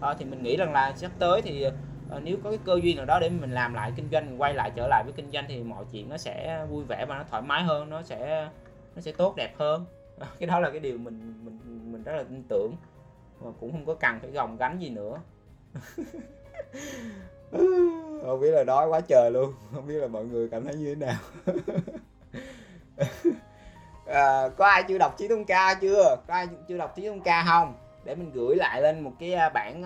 [0.00, 1.64] à, thì mình nghĩ rằng là sắp tới thì
[2.10, 4.54] à, nếu có cái cơ duyên nào đó để mình làm lại kinh doanh quay
[4.54, 7.24] lại trở lại với kinh doanh thì mọi chuyện nó sẽ vui vẻ và nó
[7.30, 8.48] thoải mái hơn nó sẽ
[8.96, 9.84] nó sẽ tốt đẹp hơn.
[10.18, 11.58] Ờ, cái đó là cái điều mình mình
[11.92, 12.76] mình rất là tin tưởng.
[13.40, 15.20] Và cũng không có cần phải gồng gánh gì nữa.
[18.22, 19.52] Không biết là đói quá trời luôn.
[19.74, 21.16] Không biết là mọi người cảm thấy như thế nào.
[24.06, 26.16] À, có ai chưa đọc chí tôn ca chưa?
[26.28, 27.74] Có ai chưa đọc chí tôn ca không?
[28.04, 29.82] Để mình gửi lại lên một cái à, bản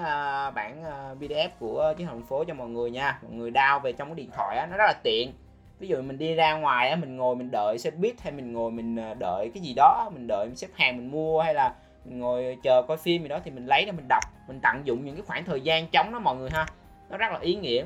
[0.55, 3.19] bản à, à, PDF của chiến thành phố cho mọi người nha.
[3.23, 5.33] Mọi người đao về trong cái điện thoại á, nó rất là tiện.
[5.79, 8.53] Ví dụ mình đi ra ngoài á, mình ngồi mình đợi xe buýt hay mình
[8.53, 11.75] ngồi mình đợi cái gì đó, mình đợi mình xếp hàng mình mua hay là
[12.05, 14.83] mình ngồi chờ coi phim gì đó thì mình lấy ra mình đọc, mình tận
[14.85, 16.67] dụng những cái khoảng thời gian trống đó mọi người ha.
[17.11, 17.85] Nó rất là ý nghĩa.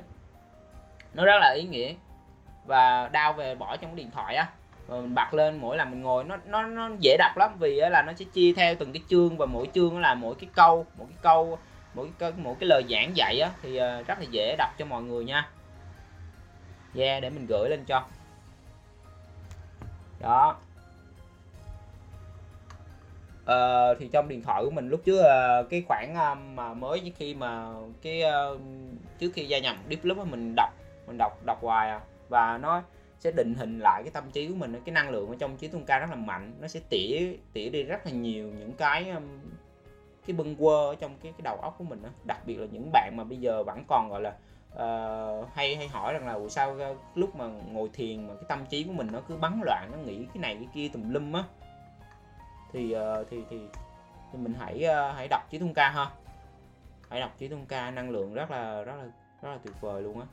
[1.14, 1.94] Nó rất là ý nghĩa.
[2.66, 4.46] Và đao về bỏ trong cái điện thoại á.
[4.92, 7.76] Ờ, mình bật lên mỗi lần mình ngồi nó nó nó dễ đọc lắm vì
[7.76, 10.86] là nó sẽ chia theo từng cái chương và mỗi chương là mỗi cái câu
[10.98, 11.58] mỗi cái câu
[11.94, 14.84] mỗi cái mỗi cái lời giảng dạy á thì ờ, rất là dễ đọc cho
[14.84, 15.50] mọi người nha.
[16.94, 18.04] Yeah để mình gửi lên cho.
[20.20, 20.56] Đó.
[23.44, 26.14] Ờ, thì trong điện thoại của mình lúc trước ờ, cái khoảng
[26.56, 27.72] mà mới khi mà
[28.02, 28.22] cái
[29.18, 30.70] trước khi gia nhập deep lúc mình đọc
[31.06, 32.00] mình đọc đọc hoài à.
[32.28, 32.82] Và nó
[33.22, 35.68] sẽ định hình lại cái tâm trí của mình cái năng lượng ở trong trí
[35.68, 36.54] tuân ca rất là mạnh.
[36.60, 39.24] Nó sẽ tỉa tỉa đi rất là nhiều những cái um,
[40.26, 42.08] cái bâng quơ ở trong cái cái đầu óc của mình đó.
[42.26, 44.34] đặc biệt là những bạn mà bây giờ vẫn còn gọi là
[44.72, 48.66] uh, hay hay hỏi rằng là sao ờ, lúc mà ngồi thiền mà cái tâm
[48.66, 51.32] trí của mình nó cứ bắn loạn nó nghĩ cái này cái kia tùm lum
[51.32, 51.44] á?
[52.72, 53.60] Thì uh, thì thì
[54.32, 56.06] thì mình hãy uh, hãy đọc trí thông ca ha.
[57.10, 59.04] Hãy đọc trí thông ca năng lượng rất là rất là
[59.42, 60.26] rất là tuyệt vời luôn á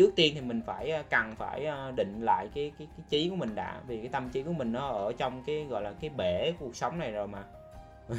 [0.00, 3.28] trước tiên thì mình phải ờ, cần phải ờ, định lại cái cái cái trí
[3.28, 5.92] của mình đã vì cái tâm trí của mình nó ở trong cái gọi là
[6.00, 7.44] cái bể cuộc sống này rồi mà.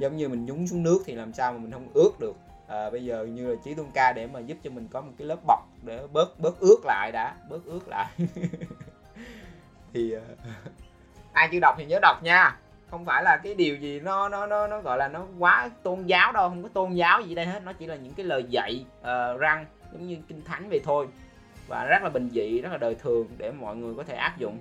[0.00, 2.36] Giống như mình nhúng xuống nước thì làm sao mà mình không ướt được.
[2.68, 5.12] À, bây giờ như là trí tôn ca để mà giúp cho mình có một
[5.18, 8.06] cái lớp bọc để bớt bớt ướt lại đã bớt ướt lại.
[9.92, 10.22] Thì uh,
[11.32, 12.56] ai chưa đọc thì nhớ đọc nha
[12.90, 16.04] không phải là cái điều gì nó nó nó nó gọi là nó quá tôn
[16.06, 17.62] giáo đâu không có tôn giáo gì đây hết.
[17.64, 20.80] Nó chỉ là những cái lời dạy ờ, uh, răng giống như kinh thánh vậy
[20.84, 21.08] thôi.
[21.68, 24.38] Và rất là bình dị rất là đời thường để mọi người có thể áp
[24.38, 24.58] dụng.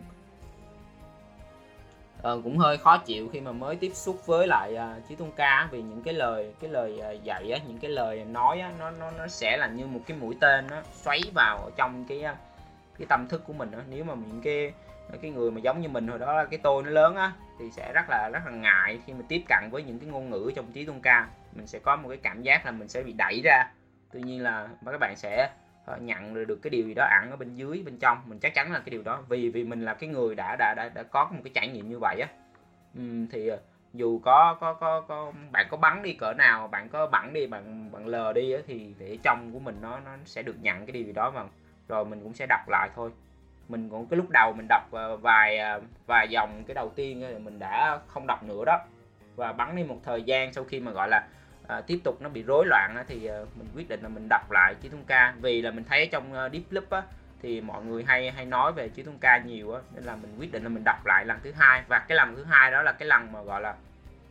[2.22, 5.32] Ờ, cũng hơi khó chịu khi mà mới tiếp xúc với lại uh, chí tôn
[5.36, 8.72] ca vì những cái lời cái lời uh, dạy á, những cái lời nói á,
[8.80, 12.22] nó nó nó sẽ là như một cái mũi tên nó xoáy vào trong cái
[13.00, 13.80] cái tâm thức của mình á.
[13.90, 14.74] nếu mà những cái
[15.22, 17.72] cái người mà giống như mình hồi đó là cái tôi nó lớn á thì
[17.72, 20.52] sẽ rất là rất là ngại khi mà tiếp cận với những cái ngôn ngữ
[20.56, 23.14] trong trí tôn ca mình sẽ có một cái cảm giác là mình sẽ bị
[23.14, 23.64] đẩy ra.
[24.14, 25.50] Tuy nhiên là các bạn sẽ
[25.86, 28.22] ờ, nhận được cái điều gì đó ẩn ở bên dưới bên trong.
[28.26, 29.24] Mình chắc chắn là cái điều đó.
[29.30, 31.90] Vì vì mình là cái người đã đã đã, đã có một cái trải nghiệm
[31.90, 32.28] như vậy á.
[33.00, 33.60] Uhm, thì ờ,
[33.94, 37.48] dù có có có có bạn có bắn đi cỡ nào bạn có bắn đi
[37.48, 40.86] bạn bạn lờ đi á, thì để trong của mình nó nó sẽ được nhận
[40.86, 41.44] cái điều gì đó mà
[41.88, 43.12] rồi mình cũng sẽ đọc lại thôi
[43.70, 47.26] mình cũng cái lúc đầu mình đọc ờ, vài ờ, vài dòng cái đầu tiên
[47.30, 48.80] thì mình đã không đọc nữa đó.
[49.36, 51.28] Và bắn đi một thời gian sau khi mà gọi là
[51.68, 54.28] à, tiếp tục nó bị rối loạn á, thì à, mình quyết định là mình
[54.30, 55.34] đọc lại chí tung ca.
[55.42, 57.02] Vì là mình thấy trong uh, deep loop á,
[57.42, 60.36] thì mọi người hay hay nói về chí tung ca nhiều á, nên là mình
[60.40, 61.84] quyết định là mình đọc lại lần thứ hai.
[61.88, 63.70] Và cái lần thứ hai đó là cái lần mà gọi là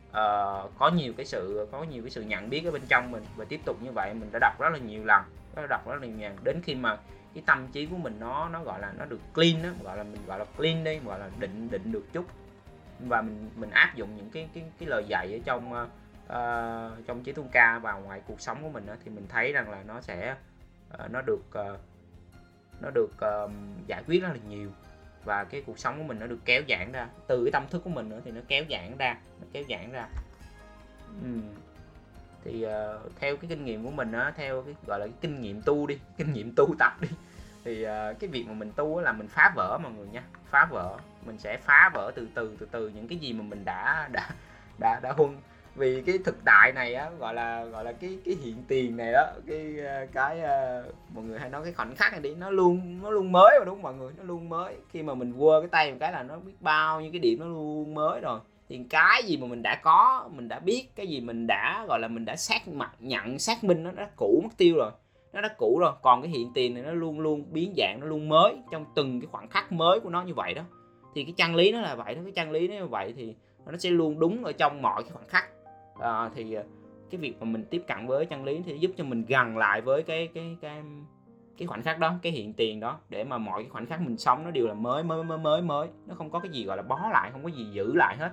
[0.09, 3.23] uh, có nhiều cái sự có nhiều cái sự nhận biết ở bên trong mình.
[3.35, 5.23] Và tiếp tục như vậy mình đã đọc rất là nhiều lần
[5.55, 6.37] đã đọc rất là nhiều lần.
[6.43, 6.97] Đến khi mà
[7.33, 10.03] cái tâm trí của mình nó nó gọi là nó được clean đó gọi là
[10.03, 12.25] mình gọi là clean đi gọi là định định được chút.
[12.99, 15.87] Và mình mình áp dụng những cái cái cái lời dạy ở trong uh,
[17.07, 19.69] trong chế tuôn ca vào ngoài cuộc sống của mình đó, thì mình thấy rằng
[19.69, 20.35] là nó sẽ
[20.93, 21.79] uh, nó được uh,
[22.81, 23.51] nó được uh,
[23.87, 24.71] giải quyết rất là nhiều.
[25.23, 27.07] Và cái cuộc sống của mình nó được kéo giãn ra.
[27.27, 29.91] Từ cái tâm thức của mình nữa thì nó kéo giãn ra nó kéo giãn
[29.91, 30.07] ra.
[31.25, 31.41] Uhm
[32.47, 35.41] thì uh, theo cái kinh nghiệm của mình á theo cái gọi là cái kinh
[35.41, 37.07] nghiệm tu đi kinh nghiệm tu tập đi
[37.65, 40.67] thì uh, cái việc mà mình tu là mình phá vỡ mọi người nha phá
[40.71, 44.09] vỡ mình sẽ phá vỡ từ từ từ từ những cái gì mà mình đã
[44.11, 44.29] đã
[44.79, 45.37] đã đã huân.
[45.75, 49.11] Vì cái thực tại này á gọi là gọi là cái cái hiện tiền này
[49.11, 52.49] đó cái ờ, cái uh, mọi người hay nói cái khoảnh khắc này đi nó
[52.49, 54.13] luôn nó luôn mới mà đúng không mọi người?
[54.17, 54.75] Nó luôn mới.
[54.91, 57.39] Khi mà mình quơ cái tay một cái là nó biết bao nhiêu cái điểm
[57.39, 58.39] nó luôn mới rồi
[58.69, 61.99] thì cái gì mà mình đã có mình đã biết cái gì mình đã gọi
[61.99, 64.91] là mình đã xác mặt nhận xác minh nó đã cũ mất tiêu rồi
[65.33, 65.91] nó đã cũ rồi.
[66.01, 69.21] Còn cái hiện tiền này nó luôn luôn biến dạng nó luôn mới trong từng
[69.21, 70.61] cái khoảng khắc mới của nó như vậy đó.
[71.15, 73.35] Thì cái chân lý nó là vậy đó cái chân lý nó như vậy thì
[73.65, 75.49] nó sẽ luôn đúng ở trong mọi cái khoảng khắc.
[75.99, 76.63] À, thì ờ,
[77.09, 79.81] cái việc mà mình tiếp cận với chân lý thì giúp cho mình gần lại
[79.81, 80.81] với cái cái cái
[81.57, 84.17] cái khoảnh khắc đó cái hiện tiền đó để mà mọi cái khoảnh khắc mình
[84.17, 85.87] sống nó đều là mới mới mới mới mới.
[86.05, 88.31] Nó không có cái gì gọi là bó lại không có gì giữ lại hết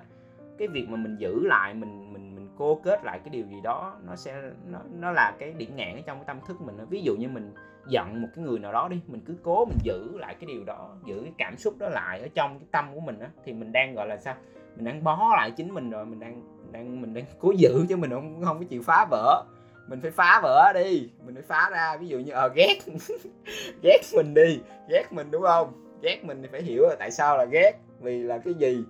[0.58, 3.60] cái việc mà mình giữ lại, mình mình mình cô kết lại cái điều gì
[3.62, 6.76] đó, nó sẽ, nó nó là cái điểm ngạn ở trong cái tâm thức mình
[6.90, 7.52] ví dụ như mình
[7.86, 10.64] giận một cái người nào đó đi, mình cứ cố mình giữ lại cái điều
[10.64, 13.52] đó, giữ cái cảm xúc đó lại ở trong cái tâm của mình á, thì
[13.52, 14.34] mình đang, gọi là sao,
[14.76, 16.42] mình đang bó lại chính mình rồi, mình đang
[16.72, 19.44] đang, mình đang cố giữ chứ mình không không có chịu phá vỡ.
[19.88, 21.96] Mình phải phá vỡ đi, mình phải phá ra.
[21.96, 22.78] Ví dụ như ờ ghét
[23.82, 25.72] ghét mình đi, ghét mình, đúng không?
[26.02, 28.84] Ghét mình thì phải hiểu là tại sao là ghét, vì là cái gì?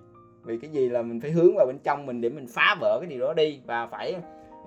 [0.45, 2.97] Vì cái gì là mình phải hướng vào bên trong mình để mình phá vỡ
[3.01, 4.15] cái điều đó đi và phải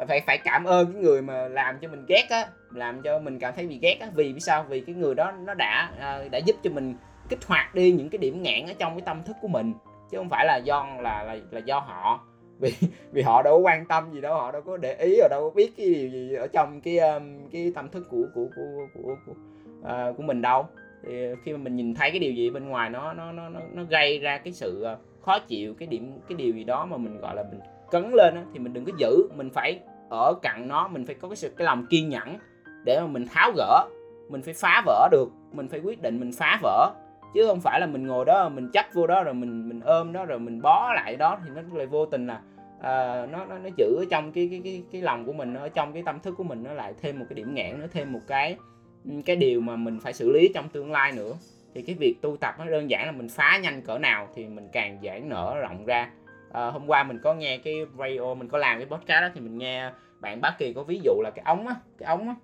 [0.08, 3.38] phải phải cảm ơn cái người mà làm cho mình ghét á làm cho mình
[3.38, 4.08] cảm thấy bị ghét á.
[4.14, 4.66] Vì vì sao?
[4.68, 6.94] Vì cái người đó nó đã à, đã giúp cho mình
[7.28, 9.72] kích hoạt đi những cái điểm nghẽn ở trong cái tâm thức của mình
[10.10, 12.24] chứ không phải là do là là, là do họ.
[12.60, 12.72] Vì
[13.12, 15.40] vì họ đâu có quan tâm gì đâu họ đâu có để ý họ đâu
[15.42, 18.86] có biết cái điều gì ở trong cái um, cái tâm thức của của của
[18.94, 19.32] của của,
[19.80, 20.66] uh, của mình đâu.
[21.06, 23.60] Thì khi mà mình nhìn thấy cái điều gì bên ngoài nó nó nó nó,
[23.72, 24.96] nó gây ra cái sự à,
[25.28, 27.60] khó chịu cái điểm cái điều gì đó mà mình gọi là mình
[27.90, 31.14] cấn lên á, thì mình đừng có giữ mình phải ở cạnh nó mình phải
[31.14, 32.36] có cái sự cái lòng kiên nhẫn
[32.84, 33.88] để mà mình tháo gỡ
[34.28, 36.90] mình phải phá vỡ được mình phải quyết định mình phá vỡ.
[37.34, 40.12] Chứ không phải là mình ngồi đó mình chấp vô đó rồi mình mình ôm
[40.12, 42.40] đó rồi mình bó lại đó thì nó lại vô tình là
[42.80, 45.68] à, nó nó nó giữ ở trong cái cái cái cái lòng của mình ở
[45.68, 48.12] trong cái tâm thức của mình nó lại thêm một cái điểm nghẽn nó thêm
[48.12, 48.56] một cái
[49.04, 51.32] ừ, cái điều mà mình phải xử lý trong tương lai nữa
[51.78, 54.46] thì cái việc tu tập nó đơn giản là mình phá nhanh cỡ nào thì
[54.46, 56.10] mình càng giãn nở rộng ra.
[56.52, 59.40] À, hôm qua mình có nghe cái radio mình có làm cái podcast đó thì
[59.40, 62.34] mình nghe bạn bác kỳ có ví dụ là cái ống á cái ống á.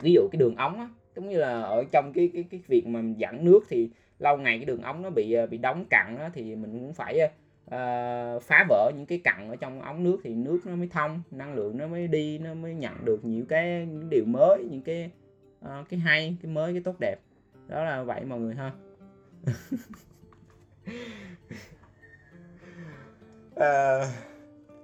[0.00, 2.86] Ví dụ cái đường ống á giống như là ở trong cái cái cái việc
[2.86, 6.16] mà dẫn nước thì lâu ngày cái đường ống nó bị ờ, bị đóng cặn
[6.18, 7.20] đó thì mình cũng phải
[7.66, 11.22] uh, phá vỡ những cái cặn ở trong ống nước thì nước nó mới thông
[11.30, 14.82] năng lượng nó mới đi nó mới nhận được nhiều cái những điều mới những
[14.82, 15.10] cái
[15.64, 17.16] uh, cái hay cái mới cái tốt đẹp
[17.68, 18.72] đó là vậy mọi người ha.
[23.56, 24.00] À,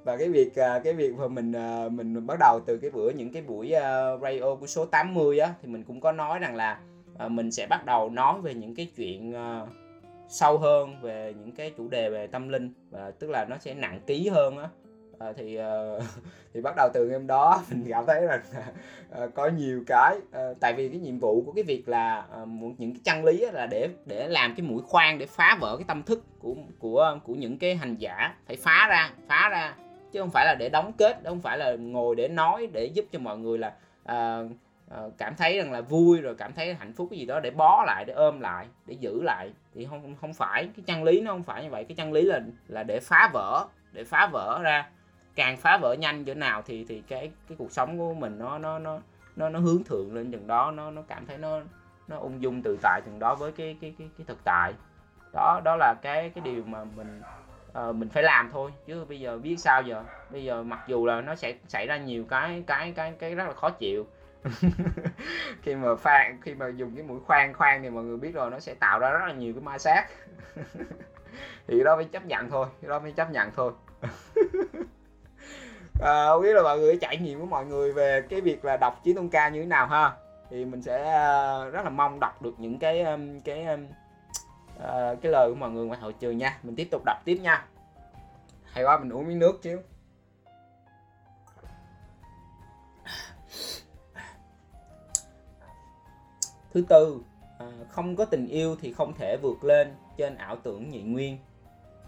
[0.05, 3.11] và cái việc à, cái việc mà mình à, mình bắt đầu từ cái bữa
[3.11, 6.57] những cái buổi à, radio của số 80 á thì mình cũng có nói rằng
[6.57, 6.81] là
[7.29, 9.35] mình sẽ bắt đầu nói về những cái chuyện
[10.29, 13.75] sâu hơn về những cái chủ đề về tâm linh và tức là nó sẽ
[13.75, 14.69] nặng ký hơn á
[15.19, 16.03] à, thì uh,
[16.55, 18.43] thì bắt đầu từ em đó mình cảm thấy là
[19.25, 22.49] uh, có nhiều cái uh, tại vì cái nhiệm vụ của cái việc là uh,
[22.81, 25.85] những cái chân lý là để để làm cái mũi khoan để phá vỡ cái
[25.89, 29.75] tâm thức của của của những cái hành giả phải phá ra phá ra
[30.13, 33.05] chứ không phải là để đóng kết không phải là ngồi để nói để giúp
[33.13, 33.73] cho mọi người là
[34.13, 34.51] uh,
[35.05, 37.51] uh, cảm thấy rằng là vui rồi cảm thấy hạnh phúc cái gì đó để
[37.51, 39.51] bó lại để ôm lại để giữ lại.
[39.75, 42.23] Thì không không phải cái chân lý nó không phải như vậy cái chân lý
[42.23, 44.91] là là để phá vỡ để phá vỡ ra
[45.35, 48.59] càng phá vỡ nhanh chỗ nào thì thì cái cái cuộc sống của mình nó
[48.59, 49.01] nó nó
[49.37, 51.61] nó nó hướng thượng lên chừng đó nó nó cảm thấy nó
[52.09, 54.75] nó ung dung tự tại chừng đó với cái cái cái cái thực tại.
[55.33, 57.23] Đó đó là cái cái điều mà mình
[57.89, 60.05] uh, mình phải làm thôi chứ bây giờ biết sao giờ?
[60.31, 63.45] Bây giờ mặc dù là nó sẽ xảy ra nhiều cái cái cái cái rất
[63.45, 64.07] là khó chịu.
[65.63, 68.51] Khi mà phan khi mà dùng cái mũi khoan khoan thì mọi người biết rồi
[68.51, 70.07] nó sẽ tạo ra rất là nhiều cái ma sát.
[71.67, 73.73] Thì đó mới chấp nhận thôi đó mới chấp nhận thôi.
[76.01, 78.77] à, không biết là mọi người trải nghiệm của mọi người về cái việc là
[78.77, 80.13] đọc chiến tôn ca như thế nào ha?
[80.51, 83.05] Thì mình sẽ ờ, rất là mong đọc được những cái
[83.45, 83.67] cái
[84.77, 86.59] uh, cái lời của mọi người ngoài hội trường nha.
[86.63, 87.67] Mình tiếp tục đọc tiếp nha.
[88.65, 89.81] Hay quá mình uống miếng nước chứ
[96.73, 97.21] thứ tư
[97.89, 101.39] không có tình yêu thì không thể vượt lên trên ảo tưởng nhị nguyên.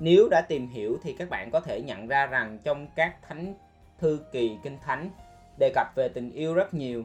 [0.01, 3.55] Nếu đã tìm hiểu thì các bạn có thể nhận ra rằng trong các thánh
[3.99, 5.11] thư kỳ kinh thánh
[5.59, 7.05] đề cập về tình yêu rất nhiều,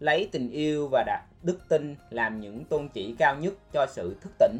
[0.00, 4.16] lấy tình yêu và đạt đức tin làm những tôn chỉ cao nhất cho sự
[4.20, 4.58] thức tỉnh.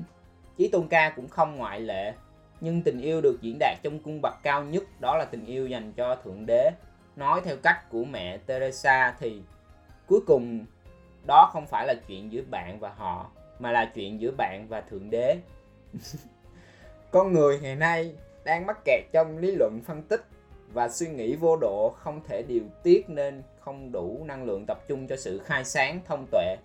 [0.56, 2.14] Chí tôn ca cũng không ngoại lệ,
[2.60, 5.66] nhưng tình yêu được diễn đạt trong cung bậc cao nhất, đó là tình yêu
[5.66, 6.70] dành cho thượng đế.
[7.16, 9.42] Nói theo cách của mẹ teresa thì,
[10.06, 10.66] cuối cùng,
[11.26, 14.80] đó không phải là chuyện giữa bạn và họ, mà là chuyện giữa bạn và
[14.80, 15.36] thượng đế.
[17.10, 18.14] Con người ngày nay
[18.44, 20.24] đang mắc kẹt trong lý luận phân tích
[20.72, 24.78] và suy nghĩ vô độ không thể điều tiết nên không đủ năng lượng tập
[24.88, 26.56] trung cho sự khai sáng thông tuệ.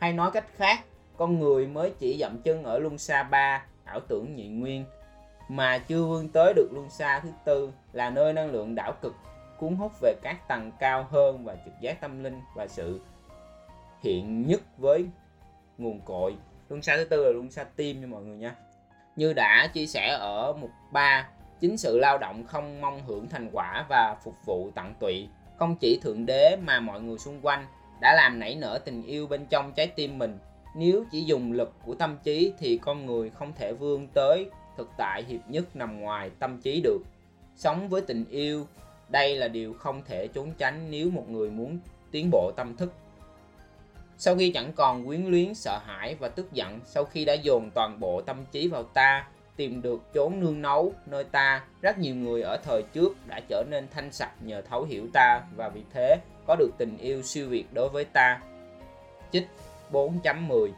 [0.00, 0.78] Hay nói cách khác,
[1.16, 4.84] con người mới chỉ dậm chân ở luân xa ba, ảo tưởng nhị nguyên,
[5.48, 9.14] mà chưa vươn tới được luân xa thứ tư, là nơi năng lượng đảo cực,
[9.58, 13.00] cuốn hút về các tầng cao hơn và trực giác tâm linh và sự
[14.02, 15.06] hiện nhất với
[15.78, 16.36] nguồn cội.
[16.68, 18.54] Luân xa thứ tư là luân xa tim nha mọi người nha.
[19.16, 21.28] Như đã chia sẻ ở mục 3
[21.60, 25.28] chính sự lao động không mong hưởng thành quả và phục vụ tận tụy.
[25.56, 27.66] Không chỉ thượng đế mà mọi người xung quanh
[28.00, 30.38] đã làm nảy nở tình yêu bên trong trái tim mình.
[30.76, 34.90] Nếu chỉ dùng lực của tâm trí thì con người không thể vươn tới thực
[34.96, 36.98] tại hiệp nhất nằm ngoài tâm trí được.
[37.56, 38.66] Sống với tình yêu,
[39.08, 41.78] đây là điều không thể trốn tránh nếu một người muốn
[42.10, 42.92] tiến bộ tâm thức.
[44.18, 47.70] Sau khi chẳng còn quyến luyến, sợ hãi và tức giận, sau khi đã dồn
[47.70, 49.26] toàn bộ tâm trí vào ta
[49.56, 51.64] tìm được chốn nương náu nơi ta.
[51.82, 55.40] Rất nhiều người ở thời trước đã trở nên thanh sạch nhờ thấu hiểu ta
[55.56, 58.40] và vì thế có được tình yêu siêu việt đối với ta.
[59.32, 59.48] Chích
[59.92, 60.70] 4.10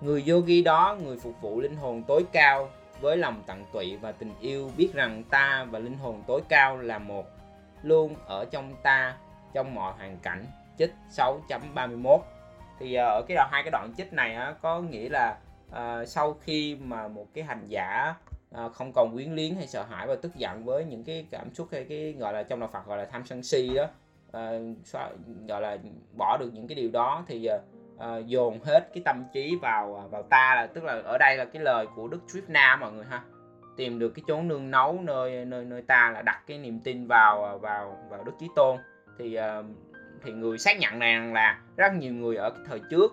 [0.00, 2.70] người yogi đó người phục vụ linh hồn tối cao
[3.00, 6.76] với lòng tận tụy và tình yêu biết rằng ta và linh hồn tối cao
[6.76, 7.26] là một
[7.82, 9.16] luôn ở trong ta
[9.52, 10.46] trong mọi hoàn cảnh.
[10.78, 12.18] Chích 6.31
[12.78, 15.38] thì ờ, ở cái đoạn hai cái đoạn chích này á, có nghĩa là
[15.72, 18.14] Ờ, sau khi mà một cái hành giả
[18.64, 21.54] uh, không còn quyến liếng hay sợ hãi và tức giận với những cái cảm
[21.54, 23.84] xúc hay cái gọi là trong đạo Phật gọi là tham sân si đó
[24.38, 24.76] uh,
[25.48, 25.78] gọi là
[26.16, 27.48] bỏ được những cái điều đó thì
[27.94, 31.44] uh, dồn hết cái tâm trí vào vào ta là tức là ở đây là
[31.44, 33.22] cái lời của Đức Tripna mọi người ha.
[33.76, 37.06] Tìm được cái chốn nương nấu nơi nơi nơi ta là đặt cái niềm tin
[37.06, 38.78] vào vào vào Đức Chí Tôn.
[39.18, 39.66] Thì uh,
[40.24, 43.12] thì người xác nhận rằng là rất nhiều người ở cái thời trước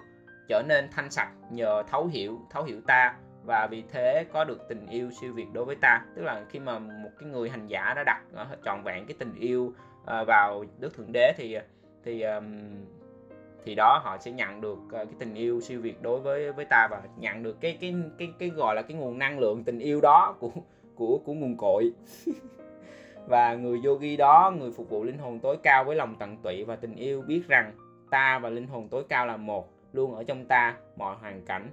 [0.49, 4.67] trở nên thanh sạch nhờ thấu hiểu thấu hiểu ta và vì thế có được
[4.69, 6.05] tình yêu siêu việt đối với ta.
[6.15, 9.15] Tức là khi mà một cái người hành giả đã đặt ờ, trọn vẹn cái
[9.19, 9.73] tình yêu
[10.05, 11.61] ờ, vào đức thượng đế thì ờ,
[12.03, 12.23] thì
[13.65, 16.87] thì đó họ sẽ nhận được cái tình yêu siêu việt đối với với ta
[16.91, 20.01] và nhận được cái cái cái cái gọi là cái nguồn năng lượng tình yêu
[20.01, 20.51] đó của
[20.95, 21.91] của của nguồn cội.
[23.27, 26.63] Và người yogi đó, người phục vụ linh hồn tối cao với lòng tận tụy
[26.63, 27.71] và tình yêu biết rằng
[28.09, 31.69] ta và linh hồn tối cao là một luôn ở trong ta mọi hoàn cảnh.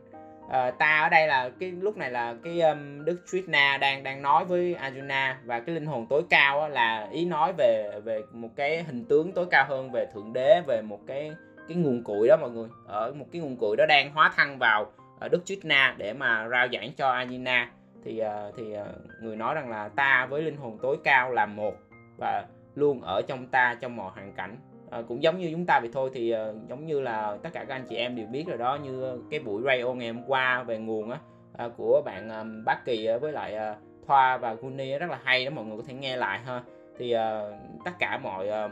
[0.50, 4.22] À, ta ở đây là cái lúc này là cái um, đức Krishna đang đang
[4.22, 8.22] nói với Arjuna và cái linh hồn tối cao á, là ý nói về về
[8.32, 11.32] một cái hình tướng tối cao hơn về thượng đế về một cái
[11.68, 12.68] cái nguồn cội đó mọi người.
[12.86, 16.48] Ở một cái nguồn cội đó đang hóa thân vào ở đức Krishna để mà
[16.48, 17.66] rao giảng cho Arjuna.
[18.04, 21.46] Thì uh, thì uh, người nói rằng là ta với linh hồn tối cao là
[21.46, 21.74] một
[22.18, 22.44] và
[22.74, 24.56] luôn ở trong ta trong mọi hoàn cảnh
[24.90, 27.64] à, cũng giống như chúng ta vậy thôi thì à, giống như là tất cả
[27.64, 30.62] các anh chị em đều biết rồi đó như cái buổi radio ngày hôm qua
[30.62, 31.18] về nguồn á
[31.56, 33.76] à, của bạn à, Bác Kỳ với lại à,
[34.06, 36.62] Thoa và Guni rất là hay đó mọi người có thể nghe lại ha.
[36.98, 37.42] Thì à,
[37.84, 38.68] tất cả mọi à,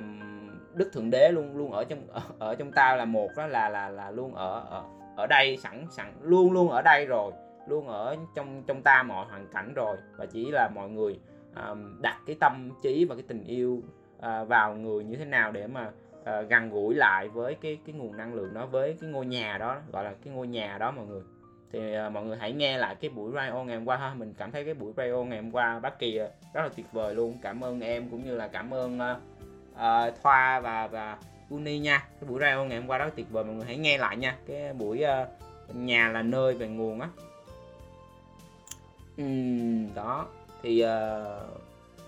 [0.75, 3.69] đức thượng đế luôn luôn ở trong ở, ở trong ta là một đó là
[3.69, 4.85] là là luôn ở ở
[5.17, 7.33] ở đây sẵn sẵn luôn luôn ở đây rồi
[7.69, 9.97] luôn ở trong trong ta mọi hoàn cảnh rồi.
[10.17, 11.21] Và chỉ là mọi người
[11.55, 13.83] à, đặt cái tâm trí và cái tình yêu
[14.21, 15.91] à, vào người như thế nào để mà
[16.25, 19.59] uh, gần gũi lại với cái cái nguồn năng lượng đó với cái ngôi nhà
[19.59, 21.23] đó gọi là cái ngôi nhà đó mọi người.
[21.73, 24.15] Thì uh, mọi người hãy nghe lại cái buổi radio ngày hôm qua ha.
[24.15, 26.87] Mình cảm thấy cái buổi radio ngày hôm qua bác kỳ ờ, rất là tuyệt
[26.93, 27.39] vời luôn.
[27.43, 29.19] Cảm ơn em cũng như là cảm ơn uh,
[29.73, 31.19] uh, thoa và và
[31.51, 32.09] uni nha.
[32.21, 33.45] Cái buổi radio ngày hôm qua rất tuyệt vời.
[33.45, 34.37] Mọi người hãy nghe lại nha.
[34.47, 37.09] Cái buổi uh, nhà là nơi về nguồn á.
[39.23, 40.27] Uhm, đó.
[40.63, 41.61] Thì uh,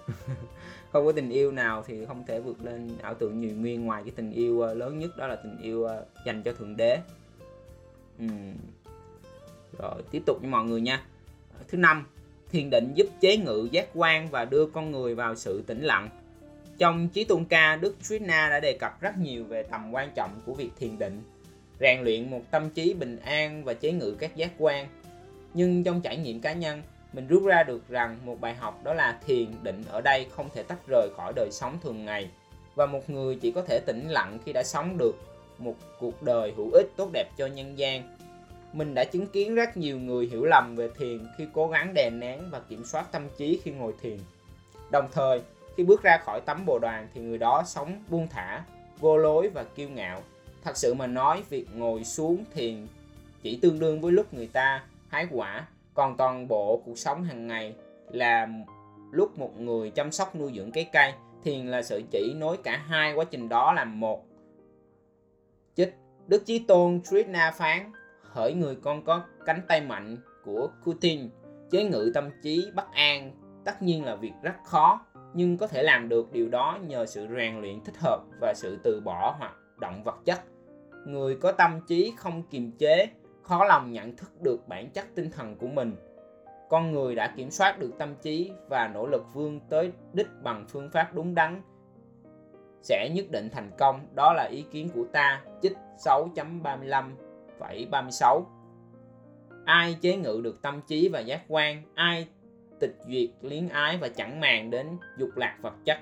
[0.97, 4.03] không có tình yêu nào thì không thể vượt lên ảo tưởng nhiều nguyên ngoài
[4.05, 6.99] cái tình yêu ờ, lớn nhất đó là tình yêu ờ, dành cho thượng đế
[8.25, 8.55] uhm.
[9.79, 11.03] rồi tiếp tục với mọi người nha
[11.69, 12.07] thứ năm
[12.51, 16.09] thiền định giúp chế ngự giác quan và đưa con người vào sự tĩnh lặng
[16.79, 20.41] trong Chí Tôn Ca, Đức Krishna đã đề cập rất nhiều về tầm quan trọng
[20.47, 21.23] của việc thiền định,
[21.81, 24.87] rèn luyện một tâm trí bình an và chế ngự các giác quan.
[25.55, 26.83] Nhưng trong trải nghiệm cá nhân,
[27.13, 30.49] mình rút ra được rằng một bài học đó là thiền định ở đây không
[30.55, 32.31] thể tách rời khỏi đời sống thường ngày
[32.75, 35.17] và một người chỉ có thể tĩnh lặng khi đã sống được
[35.59, 38.17] một cuộc đời hữu ích tốt đẹp cho nhân gian.
[38.73, 42.11] Mình đã chứng kiến rất nhiều người hiểu lầm về thiền khi cố gắng đè
[42.11, 44.19] nén và kiểm soát tâm trí khi ngồi thiền.
[44.91, 45.41] Đồng thời,
[45.77, 48.65] khi bước ra khỏi tấm bồ đoàn thì người đó sống buông thả,
[48.99, 50.23] vô lối và kiêu ngạo.
[50.65, 52.87] Thật sự mà nói, việc ngồi xuống thiền
[53.43, 55.67] chỉ tương đương với lúc người ta hái quả
[55.97, 57.75] còn toàn bộ cuộc sống hàng ngày
[58.11, 58.49] là
[59.11, 61.13] lúc một người chăm sóc, nuôi dưỡng cái cây
[61.45, 64.25] thiền là sự chỉ nối cả hai quá trình đó làm một.
[65.75, 65.95] Chích,
[66.27, 67.93] đức chí tôn Krishna phán,
[68.23, 71.31] hỡi người con có cánh tay mạnh của Kutin,
[71.71, 73.33] chế ngự tâm trí bất an,
[73.65, 75.01] tất nhiên là việc rất khó,
[75.35, 78.79] nhưng có thể làm được điều đó nhờ sự rèn luyện thích hợp và sự
[78.83, 80.41] từ bỏ hoạt động vật chất.
[81.07, 83.09] Người có tâm trí không kiềm chế
[83.47, 85.97] khó lòng nhận thức được bản chất tinh thần của mình.
[86.69, 90.65] Con người đã kiểm soát được tâm trí và nỗ lực vươn tới đích bằng
[90.69, 91.63] phương pháp đúng đắn
[92.83, 94.07] sẽ nhất định thành công.
[94.15, 98.43] Đó là ý kiến của ta chích 6.35,36
[99.67, 101.83] ai chế ngự được tâm trí và giác quan?
[101.95, 102.29] Ai
[102.81, 105.99] tịch duyệt liếng ái và chẳng màng đến dục lạc vật chất?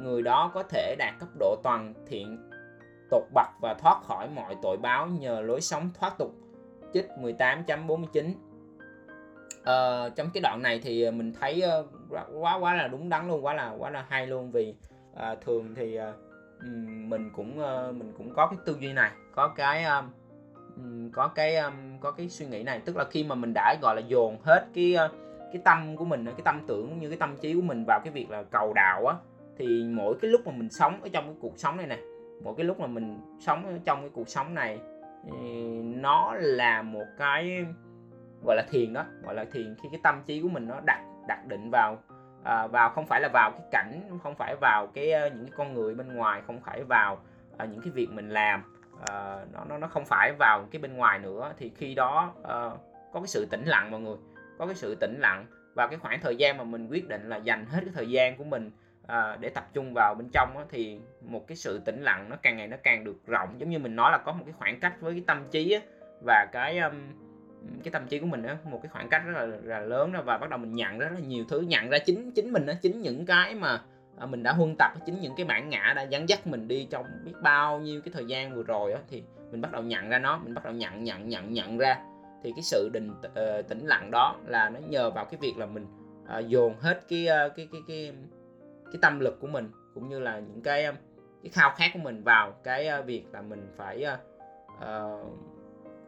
[0.00, 2.50] Người đó có thể đạt cấp độ toàn thiện
[3.10, 6.34] tột bậc và thoát khỏi mọi tội báo nhờ lối sống thoát tục
[6.94, 8.32] chích 18.49
[9.64, 11.86] ờ, trong cái đoạn này thì ờ, mình thấy uh,
[12.40, 14.74] quá quá là đúng đắn luôn quá là quá là hay luôn vì
[15.12, 16.14] uh, thường thì uh,
[17.08, 21.56] mình cũng uh, mình cũng có cái tư duy này có cái um, có cái
[21.56, 22.80] um, có cái suy nghĩ này.
[22.84, 25.10] Tức là khi mà mình đã gọi là dồn hết cái uh,
[25.52, 28.12] cái tâm của mình cái tâm tưởng như cái tâm trí của mình vào cái
[28.12, 29.16] việc là cầu đạo á
[29.58, 31.98] thì mỗi cái lúc mà mình sống ở trong cái cuộc sống này nè
[32.44, 34.78] mỗi cái lúc mà mình sống ở trong cái cuộc sống này
[35.84, 37.66] nó là một cái
[38.46, 41.00] gọi là thiền đó gọi là thiền khi cái tâm trí của mình nó đặt
[41.28, 41.98] đặt định vào
[42.44, 45.54] à, vào không phải là vào cái cảnh không phải vào cái ờ, những cái
[45.56, 47.18] con người bên ngoài không phải vào
[47.58, 48.62] à, những cái việc mình làm
[49.06, 51.52] à, nó nó nó không phải vào cái bên ngoài nữa.
[51.58, 52.70] Thì khi đó à,
[53.12, 54.16] có cái sự tĩnh lặng mọi người
[54.58, 57.36] có cái sự tĩnh lặng và cái khoảng thời gian mà mình quyết định là
[57.36, 58.70] dành hết cái thời gian của mình
[59.06, 62.36] à, để tập trung vào bên trong á, thì một cái sự tĩnh lặng nó
[62.42, 63.54] càng ngày nó càng được rộng.
[63.58, 65.80] Giống như mình nói là có một cái khoảng cách với cái tâm trí á,
[66.26, 66.94] và cái um,
[67.84, 70.22] cái tâm trí của mình á một cái khoảng cách rất là, là lớn đó
[70.24, 72.74] và bắt đầu mình nhận rất là nhiều thứ nhận ra chính chính mình á
[72.82, 73.80] chính những cái mà
[74.18, 76.88] à, mình đã huân tập chính những cái bản ngã đã dẫn dắt mình đi
[76.90, 80.08] trong biết bao nhiêu cái thời gian vừa rồi á thì mình bắt đầu nhận
[80.08, 81.96] ra nó mình bắt đầu nhận nhận nhận nhận ra.
[82.42, 85.66] Thì cái sự định ờ, tĩnh lặng đó là nó nhờ vào cái việc là
[85.66, 85.86] mình
[86.38, 88.12] uh, dồn hết cái, uh, cái cái cái
[88.94, 90.94] cái tâm lực của mình cũng như là những cái um,
[91.42, 94.18] cái khao khát của mình vào cái uh, việc là mình phải uh,
[94.80, 95.24] ờ,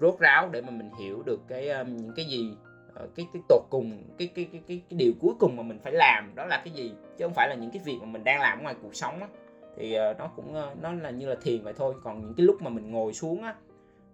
[0.00, 2.56] rốt ráo để mà mình hiểu được cái um, những cái gì
[2.90, 5.78] uh, cái cái tột cùng cái cái, cái cái cái điều cuối cùng mà mình
[5.84, 8.24] phải làm đó là cái gì chứ không phải là những cái việc mà mình
[8.24, 9.28] đang làm ngoài cuộc sống á.
[9.76, 12.46] Thì uh, nó cũng uh, nó là như là thiền vậy thôi còn những cái
[12.46, 13.54] lúc mà mình ngồi xuống á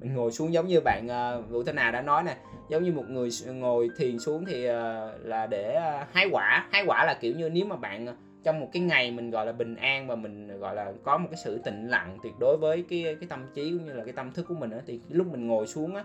[0.00, 2.36] mình ngồi xuống giống như bạn uh, Vũ Thanh Hà đã nói nè
[2.68, 4.74] giống như một người ngồi thiền xuống thì uh,
[5.22, 8.06] là để uh, hái quả hái quả là kiểu như nếu mà bạn
[8.44, 11.28] trong một cái ngày mình gọi là bình an và mình gọi là có một
[11.30, 14.12] cái sự tĩnh lặng tuyệt đối với cái cái tâm trí cũng như là cái
[14.12, 16.04] tâm thức của mình á thì lúc mình ngồi xuống á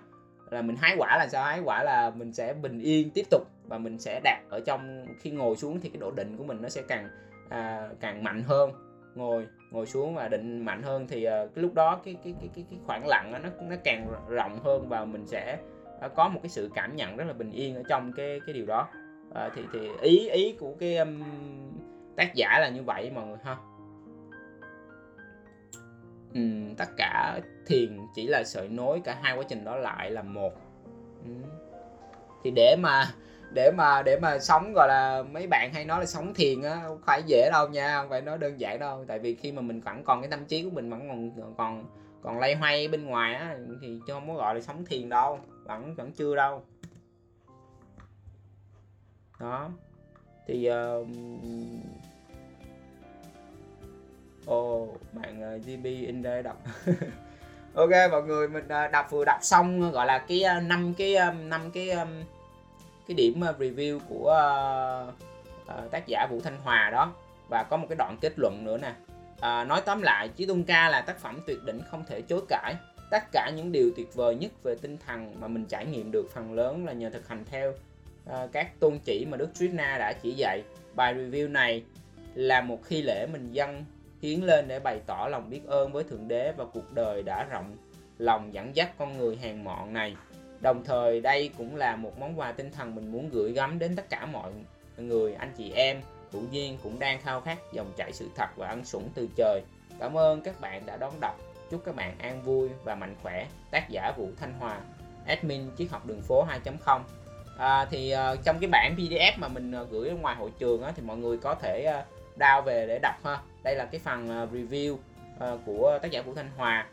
[0.49, 1.43] là mình hái quả là sao?
[1.43, 5.05] Hái quả là mình sẽ bình yên tiếp tục và mình sẽ đạt ở trong
[5.19, 7.09] khi ngồi xuống thì cái độ định của mình nó sẽ càng
[7.49, 8.71] à, càng mạnh hơn.
[9.15, 12.49] Ngồi ngồi xuống và định mạnh hơn thì à, cái lúc đó cái cái cái
[12.55, 15.57] cái, cái khoảng lặng đó, nó nó càng rộng hơn và mình sẽ
[16.01, 18.53] à, có một cái sự cảm nhận rất là bình yên ở trong cái cái
[18.53, 18.87] điều đó.
[19.35, 21.23] À, thì thì ý ý của cái um,
[22.17, 23.57] tác giả là như vậy mọi người ha.
[26.33, 26.41] Ừ,
[26.77, 30.53] tất cả thiền chỉ là sợi nối cả hai quá trình đó lại là một.
[31.25, 31.31] Ừ.
[32.43, 33.05] thì để mà
[33.53, 36.79] để mà để mà sống gọi là mấy bạn hay nói là sống thiền á
[36.83, 39.05] không phải dễ đâu nha không phải nói đơn giản đâu.
[39.07, 41.85] Tại vì khi mà mình vẫn còn cái tâm trí của mình vẫn còn còn
[42.21, 45.39] còn lay hoay bên ngoài á thì chứ không có gọi là sống thiền đâu
[45.63, 46.63] vẫn vẫn chưa đâu.
[49.39, 49.69] Đó
[50.47, 51.07] thì uh,
[54.51, 56.57] oh, bạn ờ, uh, GB in đây đọc.
[57.73, 60.97] Ok mọi người mình uh, đọc vừa đọc xong gọi là cái ờ, năm uh,
[60.97, 62.23] cái năm uh, cái um,
[63.07, 64.33] cái điểm uh, review của
[65.07, 65.13] uh,
[65.85, 67.13] uh, tác giả Vũ Thanh Hòa đó.
[67.49, 68.93] Và có một cái đoạn kết luận nữa nè.
[69.39, 72.41] À, nói tóm lại Chí Tôn Ca là tác phẩm tuyệt đỉnh không thể chối
[72.49, 72.75] cãi.
[73.11, 76.25] Tất cả những điều tuyệt vời nhất về tinh thần mà mình trải nghiệm được
[76.33, 77.73] phần lớn là nhờ thực hành theo
[78.27, 80.63] uh, các tôn chỉ mà Đức Krishna đã chỉ dạy
[80.95, 81.83] bài review này
[82.35, 83.85] là một khi lễ mình dâng
[84.21, 87.47] hiến lên để bày tỏ lòng biết ơn với Thượng Đế và cuộc đời đã
[87.51, 87.77] rộng
[88.17, 90.15] lòng dẫn dắt con người hàng mọn này
[90.61, 93.95] Đồng thời đây cũng là một món quà tinh thần mình muốn gửi gắm đến
[93.95, 94.51] tất cả mọi
[94.97, 96.01] người, anh chị em,
[96.31, 99.61] hữu duyên cũng đang khao khát dòng chảy sự thật và ân sủng từ trời.
[99.99, 101.35] Cảm ơn các bạn đã đón đọc.
[101.71, 103.47] Chúc các bạn an vui và mạnh khỏe.
[103.71, 104.79] Tác giả Vũ Thanh Hòa,
[105.25, 107.01] admin triết học đường phố 2.0.
[107.57, 110.91] À, thì uh, trong cái bản PDF mà mình uh, gửi ngoài hội trường á,
[110.95, 113.39] thì mọi người có thể uh, download về để đọc ha.
[113.63, 116.87] Đây là cái phần uh, review uh, của tác giả Vũ Thanh Hòa.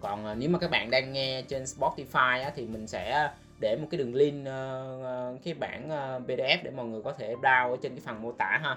[0.00, 3.76] Còn uh, nếu mà các bạn đang nghe trên Spotify á, thì mình sẽ để
[3.76, 7.70] một cái đường link uh, cái bản uh, PDF để mọi người có thể download
[7.70, 8.76] ở trên cái phần mô tả ha.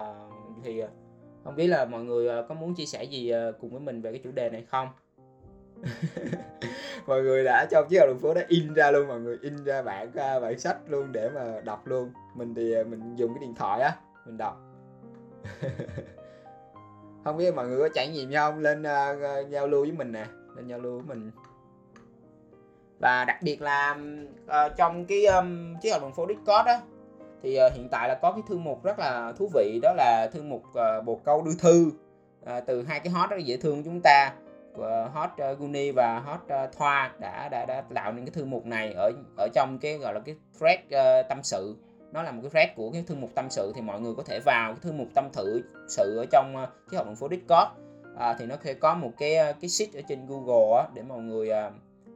[0.00, 0.32] Uh,
[0.64, 0.82] thì
[1.44, 4.20] không biết là mọi người có muốn chia sẻ gì cùng với mình về cái
[4.24, 4.88] chủ đề này không?
[7.06, 9.82] mọi người đã trong chiếc đường phố đã in ra luôn mọi người in ra
[9.82, 12.12] bản à, bản sách luôn để mà đọc luôn.
[12.34, 13.96] Mình thì à, mình dùng cái điện thoại á
[14.26, 14.56] mình đọc.
[17.24, 18.58] Không biết mọi người có trải nghiệm không?
[18.58, 21.30] Lên uh, giao lưu với mình nè lên giao lưu với mình.
[22.98, 23.96] Và đặc biệt là
[24.44, 26.80] uh, trong cái um, chiếc hộp đồng phố Discord á
[27.42, 30.30] thì uh, hiện tại là có cái thư mục rất là thú vị đó là
[30.32, 31.90] thư mục uh, bồ câu đưa thư.
[32.42, 34.32] Uh, từ hai cái hot rất là dễ thương của chúng ta
[34.76, 38.44] của hot ờ, Guni và hot ờ, Thoa đã đã đã tạo nên cái thư
[38.44, 41.76] mục này ở ở trong cái gọi là cái thread uh, tâm sự.
[42.12, 44.22] Nó là một cái thread của cái thư mục tâm sự thì mọi người có
[44.22, 47.28] thể vào cái thư mục tâm thử sự ở trong uh, cái học đồng phố
[47.28, 47.70] Discord.
[48.18, 51.18] À, thì nó sẽ có một cái cái sheet ở trên Google á, để mọi
[51.18, 51.70] người à,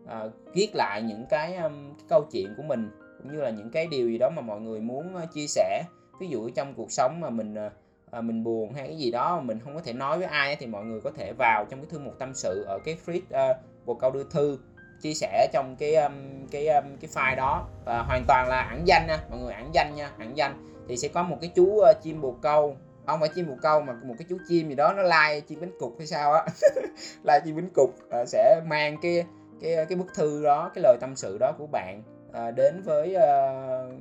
[0.07, 3.71] à, viết lại những cái, um, cái câu chuyện của mình cũng như là những
[3.71, 5.83] cái điều gì đó mà mọi người muốn uh, chia sẻ.
[6.21, 7.73] Ví dụ trong cuộc sống mà mình uh,
[8.11, 10.57] Ờ, mình buồn hay cái gì đó mà mình không có thể nói với ai
[10.57, 13.21] thì mọi người có thể vào trong cái thư mục tâm sự ở cái feed
[13.31, 13.57] ờ, uh,
[13.87, 14.59] một câu đưa thư
[15.03, 16.13] chia sẻ trong cái um,
[16.51, 17.69] cái um, cái file đó.
[17.85, 20.67] Và hoàn toàn là ẩn danh nha mọi người ẩn danh nha ẩn danh.
[20.89, 23.81] Thì sẽ có một cái chú uh, chim bồ câu không phải chim bồ câu
[23.81, 26.47] mà một cái chú chim gì đó nó lai chim bánh cục hay sao á.
[27.23, 29.25] Lai chim bánh cục uh, sẽ mang cái
[29.61, 33.17] cái cái bức thư đó cái lời tâm sự đó của bạn uh, đến với
[33.17, 33.95] uh,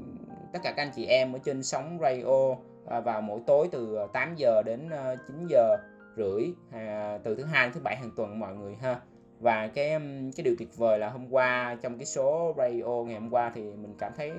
[0.53, 2.55] tất cả các anh chị em ở trên sóng radio
[2.89, 5.77] à, vào mỗi tối từ ờ, 8 giờ đến ờ, 9 giờ
[6.17, 8.99] rưỡi à, từ thứ hai đến thứ bảy hàng tuần mọi người ha.
[9.39, 9.89] Và cái
[10.35, 13.61] cái điều tuyệt vời là hôm qua trong cái số radio ngày hôm qua thì
[13.61, 14.31] mình cảm thấy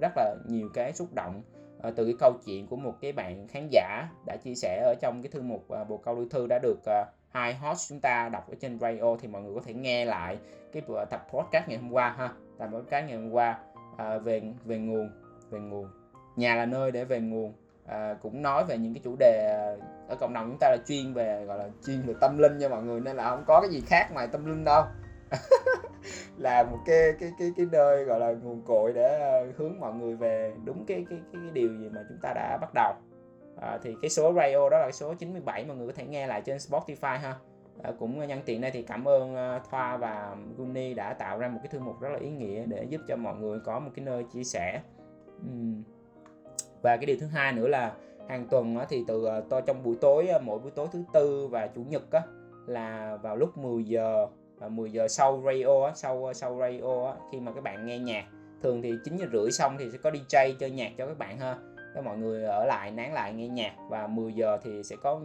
[0.00, 1.42] rất là nhiều cái xúc động
[1.82, 4.94] à, từ cái câu chuyện của một cái bạn khán giả đã chia sẻ ở
[5.00, 8.00] trong cái thư mục à, bộ câu lưu thư đã được à, hai host chúng
[8.00, 10.38] ta đọc ở trên radio thì mọi người có thể nghe lại
[10.72, 12.32] cái tập podcast ngày hôm qua ha.
[12.58, 13.58] Tập podcast ngày hôm qua
[13.96, 15.10] à, về về nguồn
[15.50, 15.88] về nguồn.
[16.36, 17.52] Nhà là nơi để về nguồn
[17.86, 20.76] à, cũng nói về những cái chủ đề à, ở cộng đồng chúng ta là
[20.86, 23.60] chuyên về gọi là chuyên về tâm linh nha mọi người nên là không có
[23.60, 24.84] cái gì khác ngoài tâm linh đâu.
[26.36, 29.94] Là một cái cái cái cái nơi gọi là nguồn cội để à, hướng mọi
[29.94, 32.94] người về đúng cái cái cái, cái điều gì mà chúng ta đã bắt đầu.
[33.60, 36.42] À, thì cái số radio đó là số 97 mọi người có thể nghe lại
[36.44, 37.34] trên Spotify ha.
[37.82, 41.48] À, cũng nhân tiện đây thì cảm ơn à, Thoa và Guni đã tạo ra
[41.48, 43.90] một cái thư mục rất là ý nghĩa để giúp cho mọi người có một
[43.94, 44.80] cái nơi chia sẻ.
[45.40, 45.82] Uhm
[46.82, 47.92] và cái điều thứ hai nữa là
[48.28, 51.48] hàng tuần thì từ ờ, to trong buổi tối ờ, mỗi buổi tối thứ tư
[51.50, 52.22] và chủ nhật á,
[52.66, 54.26] là vào lúc 10 giờ
[54.58, 58.24] và 10 giờ sau radio sau ờ, sau radio khi mà các bạn nghe nhạc.
[58.62, 61.38] Thường thì 9 giờ rưỡi xong thì sẽ có DJ chơi nhạc cho các bạn
[61.38, 61.56] ha
[61.94, 63.72] cho mọi người ở lại nán lại nghe nhạc.
[63.88, 65.20] Và 10 giờ thì sẽ có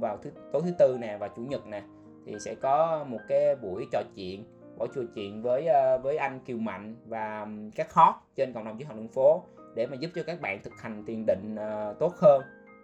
[0.00, 1.82] vào thứ tối thứ tư nè và chủ nhật nè
[2.26, 4.44] thì sẽ có một cái buổi trò chuyện
[4.78, 5.66] buổi trò chuyện với
[6.02, 9.42] với anh Kiều Mạnh và các hot trên cộng đồng chữ học đường phố
[9.74, 12.42] để mà giúp cho các bạn thực hành thiền định uh, tốt hơn.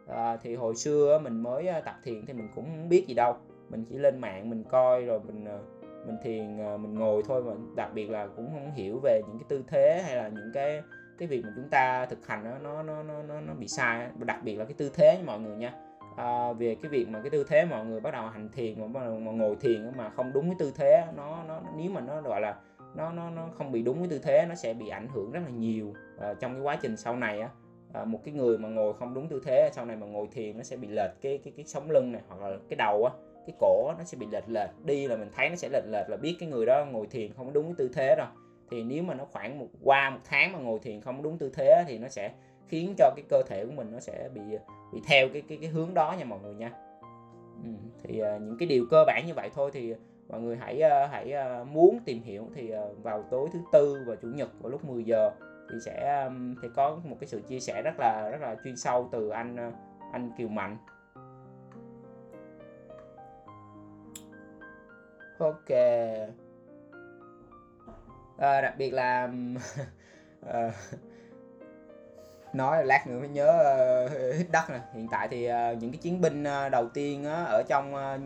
[0.09, 3.15] À, thì hồi xưa mình mới ờ, tập thiền thì mình cũng không biết gì
[3.15, 3.37] đâu.
[3.69, 5.45] Mình chỉ lên mạng mình coi rồi mình
[6.07, 9.47] mình thiền mình ngồi thôi mà đặc biệt là cũng không hiểu về những cái
[9.49, 10.83] tư thế hay là những cái
[11.19, 14.39] cái việc mà chúng ta thực hành nó nó nó nó nó bị sai đặc
[14.45, 15.73] biệt là cái tư thế mọi người nha.
[16.17, 18.87] À, về cái việc mà cái tư thế mọi người bắt đầu hành thiền mà
[18.87, 22.01] bắt đầu mà ngồi thiền mà không đúng cái tư thế nó nó nếu mà
[22.01, 22.57] nó gọi là
[22.95, 25.41] nó nó nó không bị đúng cái tư thế nó sẽ bị ảnh hưởng rất
[25.45, 27.49] là nhiều à, trong cái quá trình sau này á.
[27.93, 30.57] À, một cái người mà ngồi không đúng tư thế sau này mà ngồi thiền
[30.57, 33.13] nó sẽ bị lệch cái cái cái sống lưng này hoặc là cái đầu á
[33.47, 34.71] cái cổ nó sẽ bị lệch lệch.
[34.85, 37.33] Đi là mình thấy nó sẽ lệch lệch là biết cái người đó ngồi thiền
[37.33, 38.27] không đúng cái tư thế rồi.
[38.71, 41.51] Thì nếu mà nó khoảng một qua một tháng mà ngồi thiền không đúng tư
[41.55, 42.33] thế thì nó sẽ
[42.69, 44.41] khiến cho cái cơ thể của mình nó sẽ bị
[44.93, 46.71] bị theo cái cái cái hướng đó nha mọi người nha.
[47.65, 47.71] Ừ,
[48.03, 49.95] thì uh, những cái điều cơ bản như vậy thôi thì
[50.31, 54.05] mọi người hãy ờ, hãy ờ, muốn tìm hiểu thì ờ, vào tối thứ tư
[54.07, 55.31] và chủ nhật vào lúc 10 giờ
[55.71, 56.29] thì sẽ
[56.63, 59.73] thì có một cái sự chia sẻ rất là rất là chuyên sâu từ anh
[60.13, 60.77] anh Kiều Mạnh.
[65.39, 65.71] Ok.
[68.39, 69.31] À, đặc biệt là
[70.47, 70.73] à,
[72.53, 73.77] nói lát nữa mới nhớ
[74.07, 74.81] uh, hít đất nè.
[74.95, 78.21] Hiện tại thì uh, những cái chiến binh uh, đầu tiên uh, ở trong uh,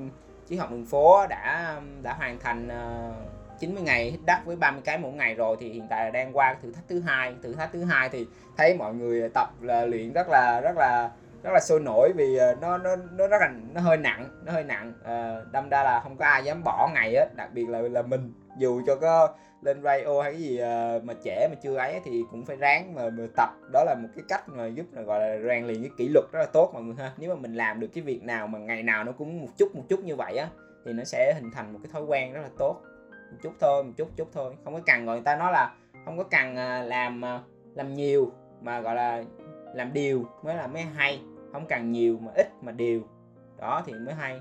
[0.46, 3.12] chiếc học đường phố đã đã hoàn thành ờ,
[3.58, 6.36] 90 ngày hít đất với 30 cái mỗi ngày rồi thì hiện tại là đang
[6.36, 7.34] qua thử thách thứ hai.
[7.42, 8.26] Thử thách thứ hai thì
[8.56, 11.10] thấy mọi người tập là luyện rất là rất là
[11.42, 14.52] rất là sôi nổi vì ờ, nó nó nó rất là nó hơi nặng nó
[14.52, 14.92] hơi nặng.
[15.04, 18.02] À, đâm ra là không có ai dám bỏ ngày hết đặc biệt là là
[18.02, 19.28] mình dù cho có
[19.62, 22.94] lên radio hay cái gì ờ, mà trẻ mà chưa ấy thì cũng phải ráng
[22.94, 23.48] mà, mà tập.
[23.72, 26.24] Đó là một cái cách mà giúp là gọi là rèn luyện cái kỷ luật
[26.32, 27.12] rất là tốt mọi người ha.
[27.16, 29.74] Nếu mà mình làm được cái việc nào mà ngày nào nó cũng một chút
[29.74, 30.48] một chút như vậy á
[30.84, 32.80] thì nó sẽ hình thành một cái thói quen rất là tốt.
[33.30, 34.54] Một chút thôi một chút chút thôi.
[34.64, 35.74] Không có cần người ta nói là
[36.04, 37.40] không có cần ờ, làm ờ,
[37.74, 39.24] làm nhiều mà gọi là
[39.74, 41.20] làm điều mới là mới hay.
[41.52, 43.00] Không cần nhiều mà ít mà điều.
[43.58, 44.40] Đó thì mới hay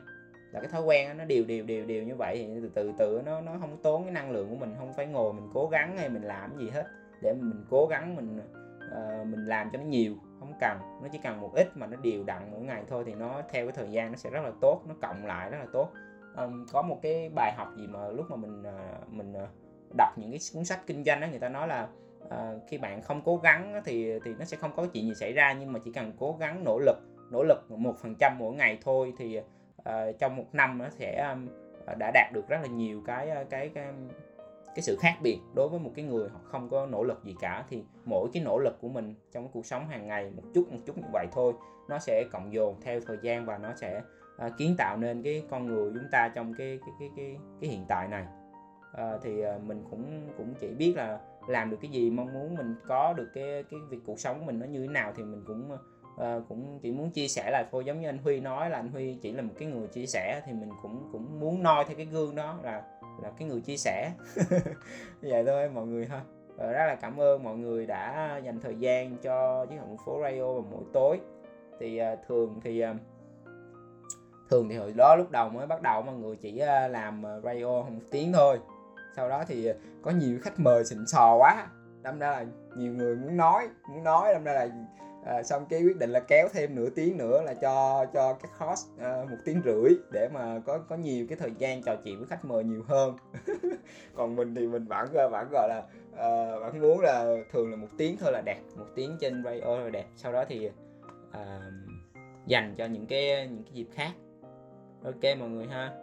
[0.53, 3.21] là cái thói quen nó đều đều đều đều như vậy thì từ từ từ
[3.25, 5.97] nó nó không tốn cái năng lượng của mình không phải ngồi mình cố gắng
[5.97, 6.87] hay mình làm gì hết.
[7.21, 8.39] Để mình cố gắng mình
[8.91, 10.77] uh, mình làm cho nó nhiều không cần.
[11.01, 13.65] Nó chỉ cần một ít mà nó đều đặn mỗi ngày thôi thì nó theo
[13.65, 15.89] cái thời gian nó sẽ rất là tốt nó cộng lại rất là tốt.
[16.37, 19.49] Um, có một cái bài học gì mà lúc mà mình uh, mình uh,
[19.97, 21.87] đọc những cái cuốn sách kinh doanh đó người ta nói là
[22.25, 25.33] uh, khi bạn không cố gắng thì thì nó sẽ không có chuyện gì xảy
[25.33, 26.97] ra nhưng mà chỉ cần cố gắng nỗ lực
[27.31, 29.39] nỗ lực một phần trăm mỗi ngày thôi thì
[29.89, 31.35] uh, trong một năm nó sẽ
[31.85, 33.93] ờ, đã đạt được rất là nhiều cái cái cái
[34.75, 37.35] cái sự khác biệt đối với một cái người họ không có nỗ lực gì
[37.41, 37.65] cả.
[37.69, 40.79] Thì mỗi cái nỗ lực của mình trong cuộc sống hàng ngày một chút một
[40.85, 41.53] chút như vậy thôi
[41.89, 44.01] nó sẽ cộng dồn theo thời gian và nó sẽ
[44.45, 47.69] uh, kiến tạo nên cái con người chúng ta trong cái cái cái cái, cái
[47.69, 48.25] hiện tại này.
[48.91, 52.55] Uh, thì uh, mình cũng cũng chỉ biết là làm được cái gì mong muốn
[52.55, 55.23] mình có được cái cái việc cuộc sống của mình nó như thế nào thì
[55.23, 55.77] mình cũng
[56.17, 58.91] à, cũng chỉ muốn chia sẻ là thôi giống như anh Huy nói là anh
[58.91, 61.97] Huy chỉ là một cái người chia sẻ thì mình cũng cũng muốn noi theo
[61.97, 62.83] cái gương đó là
[63.21, 64.11] là cái người chia sẻ.
[65.21, 66.21] Vậy thôi mọi người ha.
[66.57, 70.19] Và rất là cảm ơn mọi người đã dành thời gian cho chiếc hồng phố
[70.23, 71.19] radio vào mỗi tối.
[71.79, 72.95] Thì à, thường thì à,
[74.49, 77.81] thường thì hồi đó lúc đầu mới bắt đầu mọi người chỉ à, làm radio
[77.81, 78.59] một tiếng thôi.
[79.15, 79.69] Sau đó thì
[80.01, 81.67] có nhiều khách mời xịn sò quá
[82.03, 82.45] đâm ra là
[82.77, 84.67] nhiều người muốn nói muốn nói đâm ra là
[85.25, 88.51] à, xong cái quyết định là kéo thêm nửa tiếng nữa là cho cho các
[88.57, 92.17] host à, một tiếng rưỡi để mà có có nhiều cái thời gian trò chuyện
[92.17, 93.15] với khách mời nhiều hơn.
[94.15, 95.83] Còn mình thì mình vẫn à, vẫn gọi là
[96.17, 99.79] à, vẫn muốn là thường là một tiếng thôi là đẹp một tiếng trên radio
[99.79, 100.05] là đẹp.
[100.15, 100.69] Sau đó thì
[101.31, 101.71] à,
[102.45, 104.11] dành cho những cái những cái dịp khác.
[105.03, 106.02] Ok mọi người ha.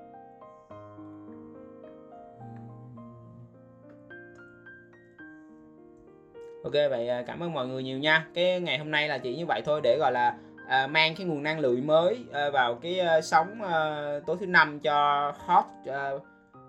[6.65, 8.27] Ok vậy à, cảm ơn mọi người nhiều nha.
[8.35, 10.35] Cái ngày hôm nay là chỉ như vậy thôi để gọi là
[10.69, 14.47] à, mang cái nguồn năng lượng mới à, vào cái à, sóng à, tối thứ
[14.47, 16.11] năm cho hot à,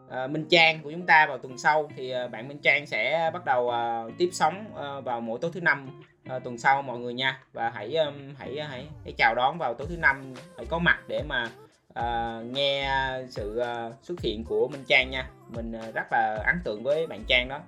[0.09, 1.89] à, Minh Trang của chúng ta vào tuần sau.
[1.95, 5.51] Thì à, bạn Minh Trang sẽ bắt đầu à, tiếp sóng à, vào mỗi tối
[5.53, 7.39] thứ năm à, tuần sau mọi người nha.
[7.53, 10.79] Và hãy um, à, hãy hãy hãy chào đón vào tối thứ năm hãy có
[10.79, 11.49] mặt để mà
[11.93, 12.89] à, nghe
[13.29, 15.29] sự à, xuất hiện của Minh Trang nha.
[15.49, 17.59] Mình à, rất là ấn tượng với bạn Trang đó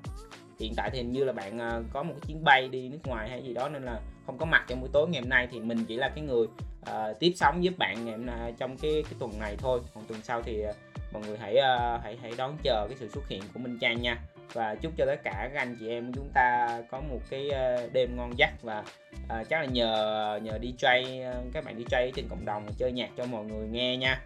[0.59, 2.99] hiện tại thì hình như là bạn à, có một cái chuyến bay đi nước
[3.03, 5.47] ngoài hay gì đó nên là không có mặt trong buổi tối ngày hôm nay
[5.51, 6.47] thì mình chỉ là cái người
[6.89, 9.79] uh, tiếp sóng giúp bạn ngày hôm nay à, trong cái cái tuần này thôi.
[9.93, 10.75] Còn tuần sau thì uh,
[11.13, 14.01] mọi người hãy uh, hãy hãy đón chờ cái sự xuất hiện của Minh Trang
[14.01, 14.21] nha.
[14.53, 17.49] Và chúc cho tất cả các anh chị em chúng ta có một cái
[17.93, 22.45] đêm ngon giấc và uh, chắc là nhờ nhờ DJ các bạn DJ trên cộng
[22.45, 24.21] đồng chơi nhạc cho mọi người nghe nha.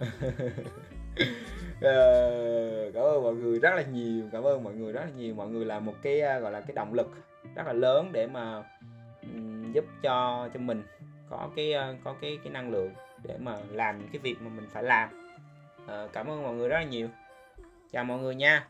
[1.22, 5.34] uh, cảm ơn mọi người rất là nhiều cảm ơn mọi người rất là nhiều.
[5.34, 7.14] Mọi người là một cái uh, gọi là cái động lực
[7.54, 8.62] rất là lớn để mà
[9.22, 10.82] um, giúp cho cho mình
[11.30, 12.90] có cái uh, có cái cái năng lượng
[13.22, 15.32] để mà làm những cái việc mà mình phải làm.
[15.84, 17.08] Uh, cảm ơn mọi người rất là nhiều.
[17.92, 18.68] Chào mọi người nha.